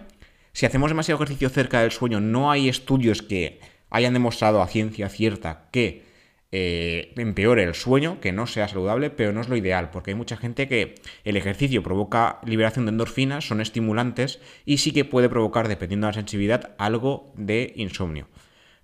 Si 0.52 0.66
hacemos 0.66 0.90
demasiado 0.90 1.22
ejercicio 1.22 1.48
cerca 1.48 1.80
del 1.80 1.90
sueño, 1.90 2.20
no 2.20 2.50
hay 2.50 2.68
estudios 2.68 3.22
que 3.22 3.60
hayan 3.90 4.12
demostrado 4.12 4.62
a 4.62 4.68
ciencia 4.68 5.08
cierta 5.08 5.68
que 5.72 6.04
eh, 6.52 7.14
empeore 7.16 7.64
el 7.64 7.74
sueño, 7.74 8.20
que 8.20 8.30
no 8.30 8.46
sea 8.46 8.68
saludable, 8.68 9.08
pero 9.08 9.32
no 9.32 9.40
es 9.40 9.48
lo 9.48 9.56
ideal, 9.56 9.90
porque 9.90 10.10
hay 10.10 10.14
mucha 10.14 10.36
gente 10.36 10.68
que 10.68 10.94
el 11.24 11.38
ejercicio 11.38 11.82
provoca 11.82 12.38
liberación 12.44 12.84
de 12.84 12.90
endorfinas, 12.90 13.46
son 13.48 13.62
estimulantes 13.62 14.38
y 14.66 14.78
sí 14.78 14.92
que 14.92 15.06
puede 15.06 15.30
provocar, 15.30 15.68
dependiendo 15.68 16.06
de 16.06 16.10
la 16.10 16.20
sensibilidad, 16.20 16.74
algo 16.76 17.32
de 17.36 17.72
insomnio. 17.76 18.28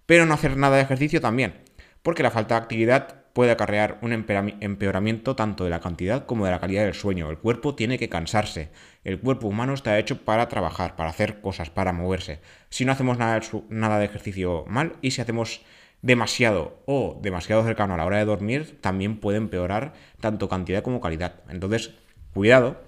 Pero 0.07 0.25
no 0.25 0.33
hacer 0.33 0.57
nada 0.57 0.77
de 0.77 0.83
ejercicio 0.83 1.21
también, 1.21 1.57
porque 2.03 2.23
la 2.23 2.31
falta 2.31 2.55
de 2.55 2.63
actividad 2.63 3.19
puede 3.35 3.53
acarrear 3.53 3.99
un 4.01 4.13
empeoramiento 4.13 5.37
tanto 5.37 5.63
de 5.63 5.71
la 5.71 5.79
cantidad 5.79 6.27
como 6.27 6.47
de 6.47 6.51
la 6.51 6.59
calidad 6.59 6.85
del 6.85 6.95
sueño. 6.95 7.31
El 7.31 7.39
cuerpo 7.39 7.77
tiene 7.77 7.99
que 7.99 8.09
cansarse. 8.09 8.71
El 9.05 9.21
cuerpo 9.21 9.47
humano 9.47 9.75
está 9.75 9.97
hecho 9.99 10.25
para 10.25 10.49
trabajar, 10.49 10.97
para 10.97 11.11
hacer 11.11 11.41
cosas, 11.41 11.71
para 11.71 11.93
moverse. 11.93 12.41
Si 12.69 12.85
no 12.85 12.91
hacemos 12.91 13.17
nada, 13.17 13.41
nada 13.69 13.99
de 13.99 14.07
ejercicio 14.07 14.65
mal 14.67 14.97
y 15.03 15.13
si 15.13 15.21
hacemos 15.21 15.61
demasiado 16.03 16.81
o 16.87 17.19
demasiado 17.23 17.65
cercano 17.65 17.95
a 17.95 17.97
la 17.97 18.07
hora 18.07 18.19
de 18.19 18.25
dormir 18.25 18.79
también 18.81 19.19
puede 19.19 19.39
empeorar 19.39 19.95
tanto 20.21 20.49
cantidad 20.49 20.83
como 20.83 21.01
calidad. 21.01 21.41
Entonces, 21.49 21.95
cuidado, 22.33 22.81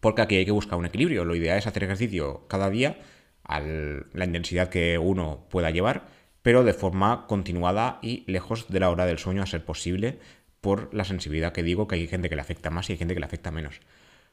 porque 0.00 0.22
aquí 0.22 0.36
hay 0.36 0.44
que 0.44 0.50
buscar 0.50 0.78
un 0.78 0.86
equilibrio. 0.86 1.24
Lo 1.24 1.34
ideal 1.34 1.58
es 1.58 1.66
hacer 1.66 1.84
ejercicio 1.84 2.46
cada 2.48 2.70
día 2.70 2.98
a 3.44 3.60
la 3.60 4.24
intensidad 4.24 4.68
que 4.68 4.98
uno 4.98 5.46
pueda 5.50 5.70
llevar, 5.70 6.08
pero 6.42 6.64
de 6.64 6.72
forma 6.72 7.26
continuada 7.26 7.98
y 8.02 8.24
lejos 8.26 8.68
de 8.68 8.80
la 8.80 8.90
hora 8.90 9.06
del 9.06 9.18
sueño 9.18 9.42
a 9.42 9.46
ser 9.46 9.64
posible 9.64 10.18
por 10.60 10.92
la 10.92 11.04
sensibilidad 11.04 11.52
que 11.52 11.62
digo, 11.62 11.86
que 11.86 11.94
hay 11.94 12.08
gente 12.08 12.28
que 12.28 12.34
le 12.34 12.42
afecta 12.42 12.70
más 12.70 12.88
y 12.88 12.94
hay 12.94 12.98
gente 12.98 13.14
que 13.14 13.20
le 13.20 13.26
afecta 13.26 13.52
menos. 13.52 13.80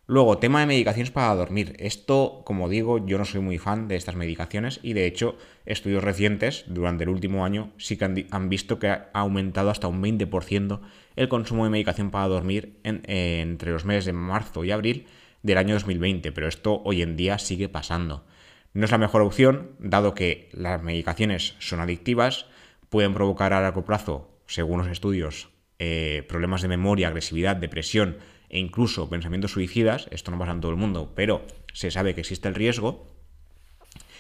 Luego, 0.06 0.38
tema 0.38 0.60
de 0.60 0.66
medicaciones 0.66 1.12
para 1.12 1.34
dormir. 1.34 1.78
Esto, 1.80 2.42
como 2.44 2.68
digo, 2.68 3.06
yo 3.06 3.18
no 3.18 3.24
soy 3.24 3.40
muy 3.40 3.58
fan 3.58 3.88
de 3.88 3.96
estas 3.96 4.16
medicaciones 4.16 4.82
y 4.84 4.92
de 4.92 5.06
hecho 5.06 5.38
estudios 5.66 6.04
recientes 6.04 6.66
durante 6.68 7.06
el 7.06 7.10
último 7.10 7.46
año 7.46 7.72
sí 7.78 7.96
que 7.96 8.28
han, 8.30 8.50
visto 8.50 8.80
que 8.80 8.90
ha 8.90 9.10
aumentado 9.14 9.70
hasta 9.70 9.88
un 9.88 10.04
20% 10.04 10.82
el 11.16 11.30
consumo 11.30 11.64
de 11.64 11.70
medicación 11.70 12.12
para 12.12 12.28
dormir 12.28 12.80
entre 12.84 13.72
los 13.72 13.86
meses 13.86 14.04
de 14.04 14.12
marzo 14.12 14.66
y 14.66 14.72
abril 14.72 15.08
del 15.42 15.58
año 15.58 15.74
2020, 15.76 16.34
pero 16.34 16.50
esto 16.50 16.82
hoy 16.84 17.02
en 17.02 17.16
día 17.16 17.40
sigue 17.40 17.70
pasando. 17.70 18.26
No 18.74 18.84
es 18.84 18.92
la 18.92 18.98
mejor 18.98 19.22
opción, 19.22 19.72
dado 19.80 20.14
que 20.14 20.50
las 20.52 20.84
medicaciones 20.84 21.56
son 21.60 21.80
adictivas, 21.80 22.48
pueden 22.90 23.14
provocar 23.14 23.54
a 23.54 23.62
largo 23.62 23.86
plazo, 23.86 24.38
según 24.48 24.80
los 24.80 24.88
estudios, 24.88 25.50
eh, 25.80 26.26
problemas 26.28 26.62
de 26.62 26.68
memoria, 26.68 27.08
agresividad, 27.08 27.56
depresión, 27.56 28.18
e 28.54 28.60
incluso 28.60 29.10
pensamientos 29.10 29.52
suicidas, 29.52 30.08
esto 30.12 30.30
no 30.30 30.38
pasa 30.38 30.52
en 30.52 30.62
todo 30.62 30.70
el 30.70 30.78
mundo, 30.78 31.12
pero 31.16 31.42
se 31.74 31.90
sabe 31.90 32.14
que 32.14 32.22
existe 32.22 32.48
el 32.48 32.54
riesgo, 32.54 33.08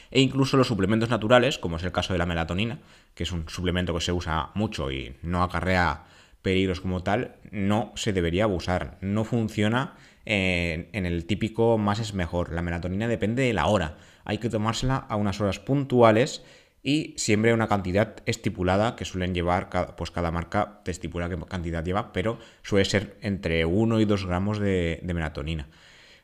e 0.09 0.21
incluso 0.21 0.57
los 0.57 0.67
suplementos 0.67 1.09
naturales, 1.09 1.59
como 1.59 1.77
es 1.77 1.83
el 1.83 1.91
caso 1.91 2.13
de 2.13 2.17
la 2.17 2.25
melatonina, 2.25 2.79
que 3.13 3.23
es 3.23 3.31
un 3.31 3.47
suplemento 3.47 3.93
que 3.93 4.01
se 4.01 4.11
usa 4.11 4.49
mucho 4.55 4.91
y 4.91 5.15
no 5.21 5.43
acarrea 5.43 6.05
peligros 6.41 6.81
como 6.81 7.03
tal, 7.03 7.35
no 7.51 7.91
se 7.95 8.11
debería 8.11 8.45
abusar. 8.45 8.97
No 9.01 9.23
funciona 9.23 9.93
en, 10.25 10.89
en, 10.93 11.05
el 11.05 11.25
típico 11.25 11.77
más 11.77 11.99
es 11.99 12.15
mejor. 12.15 12.53
La 12.53 12.63
melatonina 12.63 13.07
depende 13.07 13.43
de 13.43 13.53
la 13.53 13.67
hora. 13.67 13.97
Hay 14.25 14.39
que 14.39 14.49
tomársela 14.49 14.97
a 14.97 15.15
unas 15.15 15.39
horas 15.41 15.59
puntuales 15.59 16.43
y 16.83 17.13
siempre 17.15 17.53
una 17.53 17.69
cantidad 17.69 18.17
estipulada 18.25 18.97
que 18.97 19.05
suelen 19.05 19.33
llevar, 19.33 19.69
pues 19.95 20.11
cada 20.11 20.31
marca 20.31 20.81
te 20.83 20.91
estipula 20.91 21.29
qué 21.29 21.37
cantidad 21.47 21.83
lleva, 21.83 22.11
pero 22.11 22.37
suele 22.61 22.83
ser 22.83 23.17
entre 23.21 23.65
1 23.65 24.01
y 24.01 24.05
2 24.05 24.25
gramos 24.25 24.59
de, 24.59 24.99
melatonina. 25.03 25.69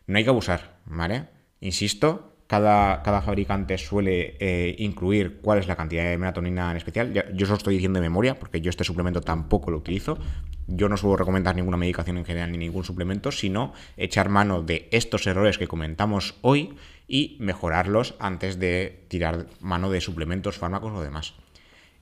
No 0.06 0.18
hay 0.18 0.26
que 0.26 0.30
abusar, 0.30 0.78
¿vale? 0.86 1.28
Insisto, 1.62 2.29
cada, 2.50 3.04
cada 3.04 3.22
fabricante 3.22 3.78
suele 3.78 4.36
eh, 4.40 4.76
incluir 4.80 5.38
cuál 5.40 5.60
es 5.60 5.68
la 5.68 5.76
cantidad 5.76 6.04
de 6.06 6.18
melatonina 6.18 6.72
en 6.72 6.78
especial. 6.78 7.14
Yo 7.14 7.44
os 7.44 7.50
lo 7.50 7.56
estoy 7.56 7.76
diciendo 7.76 8.00
de 8.00 8.02
memoria, 8.02 8.40
porque 8.40 8.60
yo 8.60 8.72
este 8.72 8.84
suplemento 8.84 9.22
tampoco 9.22 9.70
lo 9.70 9.78
utilizo. 9.78 10.18
Yo 10.66 10.90
no 10.90 10.98
suelo 10.98 11.16
recomendar 11.16 11.56
ninguna 11.56 11.78
medicación 11.78 12.18
en 12.18 12.26
general 12.26 12.52
ni 12.52 12.58
ningún 12.58 12.84
suplemento, 12.84 13.32
sino 13.32 13.74
echar 13.98 14.30
mano 14.30 14.64
de 14.64 14.90
estos 14.90 15.28
errores 15.28 15.60
que 15.60 15.68
comentamos 15.68 16.40
hoy 16.42 16.74
y 17.08 17.38
mejorarlos 17.40 18.16
antes 18.18 18.58
de 18.58 19.06
tirar 19.10 19.46
mano 19.60 19.92
de 19.92 20.02
suplementos, 20.02 20.58
fármacos 20.58 20.92
o 20.92 21.04
demás. 21.04 21.36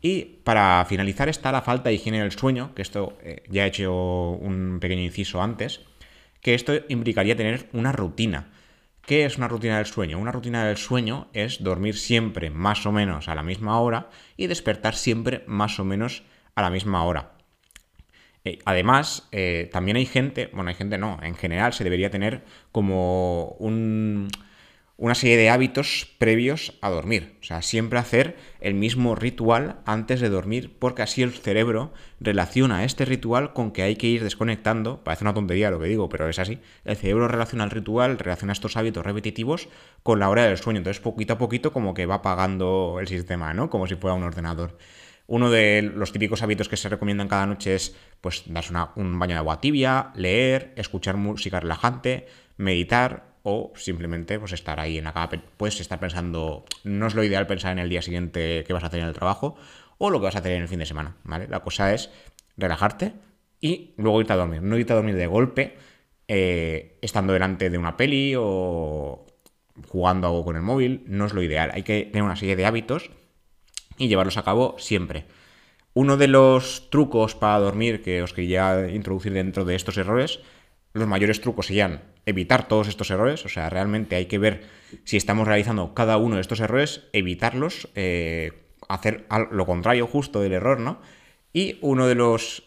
Y 0.02 0.40
para 0.46 0.86
finalizar 0.86 1.28
está 1.28 1.52
la 1.52 1.62
falta 1.62 1.90
de 1.90 1.96
higiene 1.96 2.22
del 2.22 2.32
sueño, 2.32 2.74
que 2.74 2.84
esto 2.84 3.18
eh, 3.22 3.44
ya 3.50 3.66
he 3.66 3.68
hecho 3.68 4.32
un 4.32 4.78
pequeño 4.80 5.02
inciso 5.02 5.42
antes, 5.42 5.82
que 6.40 6.54
esto 6.54 6.72
implicaría 6.88 7.36
tener 7.36 7.68
una 7.74 7.92
rutina. 7.92 8.54
¿Qué 9.08 9.24
es 9.24 9.38
una 9.38 9.48
rutina 9.48 9.78
del 9.78 9.86
sueño? 9.86 10.20
Una 10.20 10.34
rutina 10.34 10.66
del 10.66 10.76
sueño 10.76 11.30
es 11.32 11.64
dormir 11.64 11.96
siempre 11.96 12.50
más 12.50 12.86
o 12.86 12.92
menos 12.92 13.30
a 13.30 13.36
la 13.36 13.42
misma 13.42 13.80
hora 13.80 14.10
y 14.36 14.48
despertar 14.48 14.96
siempre 14.96 15.46
más 15.48 15.80
o 15.80 15.86
menos 15.86 16.24
a 16.56 16.62
la 16.62 16.70
misma 16.70 17.06
hora. 17.06 17.32
Eh, 18.44 18.60
además, 18.66 19.30
eh, 19.32 19.70
también 19.72 19.96
hay 19.96 20.06
gente, 20.06 20.50
bueno, 20.52 20.68
hay 20.72 20.76
gente 20.76 20.98
no, 20.98 21.20
en 21.24 21.36
general 21.36 21.72
se 21.72 21.86
debería 21.86 22.12
tener 22.12 22.44
como 22.74 23.56
un, 23.60 24.28
una 24.98 25.14
serie 25.14 25.38
de 25.38 25.52
hábitos 25.52 26.08
previos 26.18 26.74
a 26.82 26.90
dormir. 26.90 27.38
O 27.40 27.44
sea, 27.44 27.62
siempre 27.62 28.00
hacer 28.00 28.36
el 28.60 28.74
mismo 28.74 29.14
ritual 29.14 29.80
antes 29.86 30.20
de 30.20 30.30
dormir, 30.30 30.76
porque 30.80 31.04
así 31.04 31.22
el 31.22 31.34
cerebro 31.34 31.94
relaciona 32.20 32.84
este 32.84 33.06
ritual 33.06 33.54
con 33.54 33.72
que 33.72 33.84
hay 33.84 33.96
que 33.96 34.08
ir 34.08 34.24
desconectando. 34.24 35.04
Parece 35.04 35.24
una 35.24 35.36
tontería 35.36 35.70
lo 35.70 35.80
que 35.80 35.88
digo, 35.88 36.10
pero 36.10 36.28
es 36.28 36.40
así. 36.40 36.60
El 36.84 36.98
cerebro 36.98 37.28
relaciona 37.28 37.64
el 37.64 37.70
ritual, 37.70 38.18
relaciona 38.18 38.54
estos 38.54 38.76
hábitos 38.76 39.06
repetitivos 39.06 39.70
con 40.02 40.20
la 40.20 40.30
hora 40.30 40.46
del 40.46 40.58
sueño. 40.58 40.80
Entonces, 40.80 41.00
poquito 41.00 41.34
a 41.34 41.38
poquito, 41.38 41.72
como 41.72 41.94
que 41.94 42.08
va 42.08 42.16
apagando 42.16 42.98
el 43.00 43.08
sistema, 43.08 43.54
¿no? 43.54 43.70
Como 43.70 43.86
si 43.86 43.96
fuera 43.96 44.16
un 44.16 44.24
ordenador. 44.24 44.80
Uno 45.28 45.52
de 45.52 45.82
los 45.82 46.12
típicos 46.12 46.42
hábitos 46.42 46.70
que 46.70 46.78
se 46.78 46.90
recomiendan 46.90 47.28
cada 47.28 47.46
noche 47.46 47.76
es 47.76 47.96
pues 48.22 48.44
darse 48.48 48.74
un 48.96 49.20
baño 49.20 49.34
de 49.34 49.40
agua 49.40 49.62
tibia, 49.62 50.12
leer, 50.16 50.74
escuchar 50.78 51.18
música 51.18 51.60
relajante, 51.60 52.28
meditar, 52.56 53.37
o 53.50 53.72
simplemente 53.78 54.40
pues 54.40 54.52
estar 54.52 54.78
ahí 54.78 54.98
en 54.98 55.06
la 55.06 55.14
cama. 55.14 55.30
Puedes 55.56 55.80
estar 55.80 56.02
pensando, 56.02 56.66
no 56.84 57.08
es 57.08 57.16
lo 57.16 57.24
ideal 57.24 57.48
pensar 57.48 57.72
en 57.72 57.80
el 57.80 57.88
día 57.88 58.02
siguiente 58.02 58.66
qué 58.68 58.74
vas 58.74 58.84
a 58.84 58.88
hacer 58.88 59.00
en 59.00 59.08
el 59.08 59.14
trabajo 59.14 59.56
o 59.98 60.10
lo 60.10 60.20
que 60.20 60.26
vas 60.26 60.36
a 60.36 60.40
hacer 60.40 60.52
en 60.52 60.64
el 60.64 60.68
fin 60.68 60.80
de 60.80 60.86
semana, 60.86 61.16
¿vale? 61.24 61.48
La 61.48 61.62
cosa 61.62 61.94
es 61.94 62.10
relajarte 62.58 63.14
y 63.62 63.94
luego 63.96 64.20
irte 64.20 64.34
a 64.34 64.36
dormir. 64.36 64.62
No 64.62 64.78
irte 64.78 64.92
a 64.92 64.98
dormir 64.98 65.16
de 65.16 65.28
golpe 65.28 65.78
eh, 66.28 67.00
estando 67.02 67.32
delante 67.32 67.70
de 67.70 67.78
una 67.78 67.96
peli 67.96 68.34
o 68.38 69.26
jugando 69.88 70.28
algo 70.28 70.44
con 70.44 70.58
el 70.58 70.62
móvil, 70.62 71.06
no 71.08 71.26
es 71.26 71.34
lo 71.34 71.42
ideal. 71.42 71.72
Hay 71.74 71.84
que 71.84 72.02
tener 72.04 72.24
una 72.24 72.36
serie 72.36 72.58
de 72.58 72.66
hábitos 72.66 73.12
y 73.98 74.10
llevarlos 74.10 74.36
a 74.36 74.44
cabo 74.44 74.76
siempre. 74.78 75.24
Uno 75.94 76.18
de 76.18 76.28
los 76.28 76.90
trucos 76.90 77.34
para 77.34 77.60
dormir 77.60 78.02
que 78.02 78.22
os 78.22 78.34
quería 78.34 78.90
introducir 78.90 79.32
dentro 79.32 79.64
de 79.64 79.76
estos 79.76 79.98
errores 79.98 80.42
los 80.92 81.08
mayores 81.08 81.40
trucos 81.40 81.68
serían 81.68 82.17
evitar 82.28 82.68
todos 82.68 82.90
estos 82.90 83.10
errores, 83.10 83.46
o 83.46 83.50
sea, 83.50 83.70
realmente 83.70 84.16
hay 84.16 84.26
que 84.26 84.38
ver 84.38 84.66
si 85.06 85.18
estamos 85.18 85.48
realizando 85.48 85.94
cada 85.94 86.18
uno 86.18 86.36
de 86.36 86.42
estos 86.42 86.60
errores, 86.60 87.06
evitarlos, 87.14 87.88
eh, 87.96 88.52
hacer 88.90 89.26
lo 89.50 89.66
contrario 89.66 90.08
justo 90.08 90.42
del 90.42 90.52
error, 90.52 90.80
¿no? 90.80 91.00
Y 91.54 91.80
uno 91.82 92.06
de 92.06 92.16
los, 92.16 92.64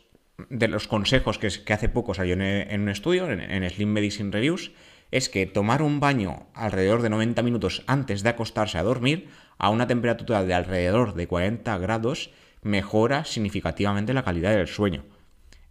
de 0.49 0.67
los 0.67 0.89
consejos 0.89 1.39
que, 1.39 1.73
hace 1.73 1.89
poco 1.91 2.15
salió 2.15 2.35
en, 2.35 2.81
un 2.81 2.89
estudio, 2.89 3.31
en, 3.31 3.71
Slim 3.71 3.91
Medicine 3.91 4.33
Reviews, 4.33 4.73
es 5.11 5.29
que 5.29 5.45
tomar 5.45 5.83
un 5.83 6.01
baño 6.01 6.47
alrededor 6.55 7.03
de 7.03 7.11
90 7.11 7.43
minutos 7.43 7.83
antes 7.87 8.23
de 8.23 8.31
acostarse 8.31 8.79
a 8.79 8.83
dormir 8.83 9.29
a 9.59 9.69
una 9.69 9.87
temperatura 9.87 10.43
de 10.43 10.55
alrededor 10.55 11.15
de 11.15 11.27
40 11.27 11.77
grados 11.79 12.31
mejora 12.63 13.27
significativamente 13.27 14.15
la 14.15 14.25
calidad 14.25 14.53
del 14.57 14.69
sueño. 14.69 15.05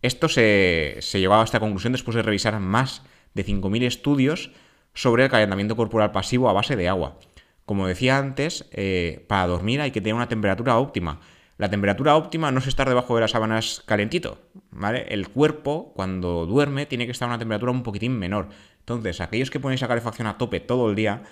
Esto 0.04 0.30
se, 0.30 0.98
se 1.00 1.26
a 1.26 1.44
esta 1.44 1.60
conclusión 1.60 1.94
después 1.94 2.16
de 2.16 2.22
revisar 2.22 2.60
más 2.60 3.02
de 3.34 3.46
5.000 3.46 3.84
estudios 3.84 4.52
sobre 4.94 5.24
el 5.24 5.30
calentamiento 5.30 5.76
corporal 5.76 6.12
pasivo 6.12 6.50
a 6.50 6.54
base 6.54 6.76
de 6.76 6.90
agua. 6.90 7.20
Como 7.66 7.88
decía 7.88 8.18
antes, 8.18 8.68
eh, 8.72 9.26
para 9.28 9.48
dormir 9.48 9.82
hay 9.82 9.92
que 9.92 10.02
tener 10.02 10.16
una 10.16 10.28
temperatura 10.28 10.78
óptima. 10.78 11.20
La 11.58 11.70
temperatura 11.70 12.16
óptima 12.16 12.52
no 12.52 12.60
es 12.60 12.68
estar 12.68 12.88
debajo 12.88 13.16
de 13.16 13.22
las 13.22 13.32
sábanas 13.32 13.84
calentito, 13.86 14.40
¿vale? 14.72 15.06
El 15.10 15.28
cuerpo, 15.28 15.92
cuando 15.94 16.46
duerme, 16.46 16.86
tiene 16.86 17.06
que 17.06 17.12
estar 17.12 17.28
a 17.28 17.32
una 17.32 17.38
temperatura 17.38 17.72
un 17.72 17.84
poquitín 17.84 18.18
menor. 18.18 18.48
Entonces, 18.80 19.20
aquellos 19.20 19.52
que 19.52 19.60
ponéis 19.60 19.82
la 19.82 19.90
calefacción 19.90 20.28
a 20.28 20.38
tope 20.38 20.62
todo 20.62 20.90
el 20.90 20.96
día, 20.96 21.24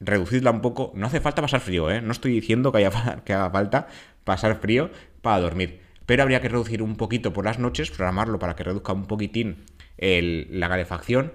reducidla 0.00 0.50
un 0.50 0.62
poco. 0.62 0.92
No 0.94 1.06
hace 1.06 1.20
falta 1.20 1.42
pasar 1.42 1.60
frío, 1.60 1.90
¿eh? 1.90 2.00
No 2.00 2.10
estoy 2.10 2.32
diciendo 2.32 2.72
que, 2.72 2.78
haya, 2.78 3.22
que 3.24 3.34
haga 3.34 3.50
falta 3.50 3.86
pasar 4.24 4.58
frío 4.60 4.90
para 5.20 5.40
dormir. 5.40 5.82
Pero 6.06 6.22
habría 6.22 6.40
que 6.40 6.48
reducir 6.48 6.82
un 6.82 6.96
poquito 6.96 7.32
por 7.32 7.44
las 7.44 7.58
noches, 7.58 7.90
programarlo 7.90 8.38
para 8.38 8.56
que 8.56 8.64
reduzca 8.64 8.92
un 8.92 9.04
poquitín 9.04 9.66
la 10.00 10.68
calefacción, 10.68 11.32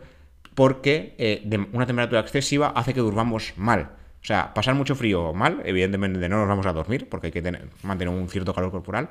porque 0.55 1.15
eh, 1.17 1.47
una 1.73 1.85
temperatura 1.85 2.21
excesiva 2.21 2.69
hace 2.69 2.93
que 2.93 3.01
durmamos 3.01 3.53
mal. 3.57 3.91
O 4.21 4.25
sea, 4.25 4.53
pasar 4.55 4.73
mucho 4.73 4.95
frío 4.95 5.33
mal, 5.33 5.61
evidentemente 5.65 6.27
no 6.27 6.39
nos 6.39 6.47
vamos 6.47 6.65
a 6.65 6.73
dormir, 6.73 7.07
porque 7.09 7.27
hay 7.27 7.31
que 7.31 7.43
tener, 7.43 7.67
mantener 7.83 8.13
un 8.13 8.27
cierto 8.27 8.53
calor 8.55 8.71
corporal, 8.71 9.09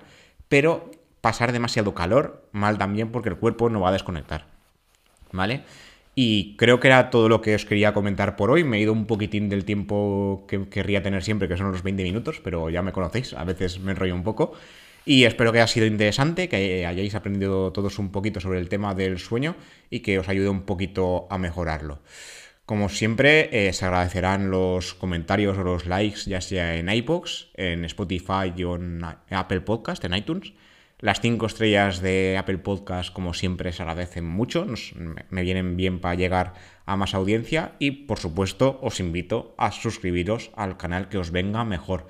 pero 0.49 0.91
pasar 1.21 1.53
demasiado 1.53 1.95
calor 1.95 2.49
mal 2.53 2.79
también 2.79 3.11
porque 3.11 3.29
el 3.29 3.37
cuerpo 3.37 3.71
no 3.71 3.81
va 3.81 3.91
a 3.91 3.93
desconectar. 3.93 4.47
¿Vale? 5.33 5.63
Y 6.15 6.57
creo 6.57 6.79
que 6.81 6.89
era 6.89 7.11
todo 7.11 7.29
lo 7.29 7.41
que 7.41 7.55
os 7.55 7.65
quería 7.65 7.93
comentar 7.93 8.37
por 8.37 8.51
hoy. 8.51 8.63
Me 8.63 8.77
he 8.77 8.81
ido 8.81 8.93
un 8.93 9.07
poquitín 9.07 9.49
del 9.49 9.65
tiempo 9.65 10.45
que 10.49 10.69
querría 10.69 11.03
tener 11.03 11.25
siempre, 11.25 11.49
que 11.49 11.57
son 11.57 11.73
los 11.73 11.83
20 11.83 12.03
minutos, 12.03 12.41
pero 12.43 12.71
ya 12.71 12.83
me 12.83 12.93
conocéis, 12.93 13.35
a 13.35 13.45
veces 13.45 13.81
me 13.81 13.93
enrollo 13.93 14.15
un 14.15 14.23
poco. 14.23 14.53
Y 15.07 15.25
espero 15.25 15.53
que 15.53 15.59
haya 15.59 15.67
sido 15.67 15.87
interesante, 15.87 16.49
que 16.49 16.87
hayáis 16.87 17.15
aprendido 17.15 17.73
todos 17.73 17.99
un 17.99 18.11
poquito 18.11 18.41
sobre 18.41 18.59
el 18.59 18.71
tema 18.71 18.95
del 18.95 19.19
sueño 19.19 19.55
y 19.91 20.01
que 20.01 20.19
os 20.19 20.29
ayude 20.29 20.49
un 20.49 20.63
poquito 20.63 21.27
a 21.31 21.37
mejorarlo. 21.37 22.01
Como 22.65 22.89
siempre, 22.89 23.51
eh, 23.53 23.75
se 23.75 23.85
agradecerán 23.85 24.51
los 24.51 24.95
comentarios 24.95 25.59
o 25.59 25.65
los 25.65 25.85
likes, 25.85 26.23
ya 26.25 26.41
sea 26.41 26.77
en 26.77 26.89
iPods, 26.89 27.51
en 27.55 27.85
Spotify 27.85 28.65
o 28.65 28.77
en 28.77 29.05
Apple 29.29 29.61
Podcast, 29.61 30.03
en 30.05 30.15
iTunes. 30.15 30.55
Las 30.99 31.21
cinco 31.21 31.45
estrellas 31.45 32.01
de 32.01 32.39
Apple 32.39 32.57
Podcast, 32.57 33.13
como 33.13 33.35
siempre, 33.35 33.73
se 33.73 33.83
agradecen 33.83 34.25
mucho, 34.25 34.67
me 35.29 35.43
vienen 35.43 35.77
bien 35.77 36.01
para 36.01 36.15
llegar 36.15 36.55
a 36.87 36.97
más 36.97 37.13
audiencia 37.13 37.73
y, 37.79 37.91
por 37.91 38.19
supuesto, 38.19 38.79
os 38.81 38.99
invito 39.01 39.55
a 39.59 39.71
suscribiros 39.71 40.51
al 40.57 40.79
canal 40.79 41.11
que 41.11 41.19
os 41.19 41.31
venga 41.31 41.63
mejor. 41.67 42.07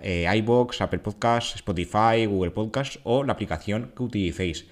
Eh, 0.00 0.26
iBox, 0.36 0.80
Apple 0.80 0.98
Podcast, 0.98 1.56
Spotify, 1.56 2.26
Google 2.26 2.50
Podcast 2.50 2.96
o 3.04 3.24
la 3.24 3.32
aplicación 3.32 3.92
que 3.96 4.02
utilicéis. 4.02 4.66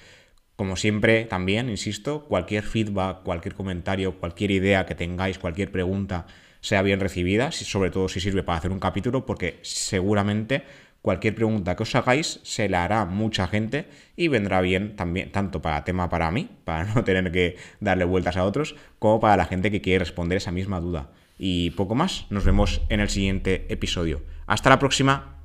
Como 0.56 0.76
siempre, 0.76 1.24
también, 1.24 1.70
insisto, 1.70 2.24
cualquier 2.24 2.64
feedback, 2.64 3.22
cualquier 3.22 3.54
comentario, 3.54 4.18
cualquier 4.18 4.50
idea 4.50 4.86
que 4.86 4.94
tengáis, 4.96 5.38
cualquier 5.38 5.70
pregunta 5.70 6.26
sea 6.60 6.82
bien 6.82 7.00
recibida, 7.00 7.52
sobre 7.52 7.90
todo 7.90 8.08
si 8.08 8.20
sirve 8.20 8.42
para 8.42 8.58
hacer 8.58 8.72
un 8.72 8.80
capítulo, 8.80 9.24
porque 9.24 9.60
seguramente 9.62 10.64
cualquier 11.00 11.34
pregunta 11.34 11.76
que 11.76 11.84
os 11.84 11.94
hagáis 11.94 12.40
se 12.42 12.68
la 12.68 12.84
hará 12.84 13.04
mucha 13.04 13.46
gente 13.46 13.86
y 14.16 14.28
vendrá 14.28 14.60
bien 14.60 14.96
también, 14.96 15.30
tanto 15.30 15.62
para 15.62 15.84
tema 15.84 16.08
para 16.08 16.30
mí, 16.30 16.48
para 16.64 16.84
no 16.94 17.04
tener 17.04 17.30
que 17.30 17.56
darle 17.80 18.04
vueltas 18.04 18.36
a 18.36 18.44
otros, 18.44 18.74
como 18.98 19.20
para 19.20 19.36
la 19.36 19.44
gente 19.44 19.70
que 19.70 19.80
quiere 19.80 20.00
responder 20.00 20.38
esa 20.38 20.52
misma 20.52 20.80
duda. 20.80 21.10
Y 21.38 21.70
poco 21.70 21.94
más, 21.94 22.26
nos 22.30 22.44
vemos 22.44 22.82
en 22.88 23.00
el 23.00 23.08
siguiente 23.08 23.72
episodio. 23.72 24.22
Hasta 24.46 24.70
la 24.70 24.78
próxima. 24.78 25.37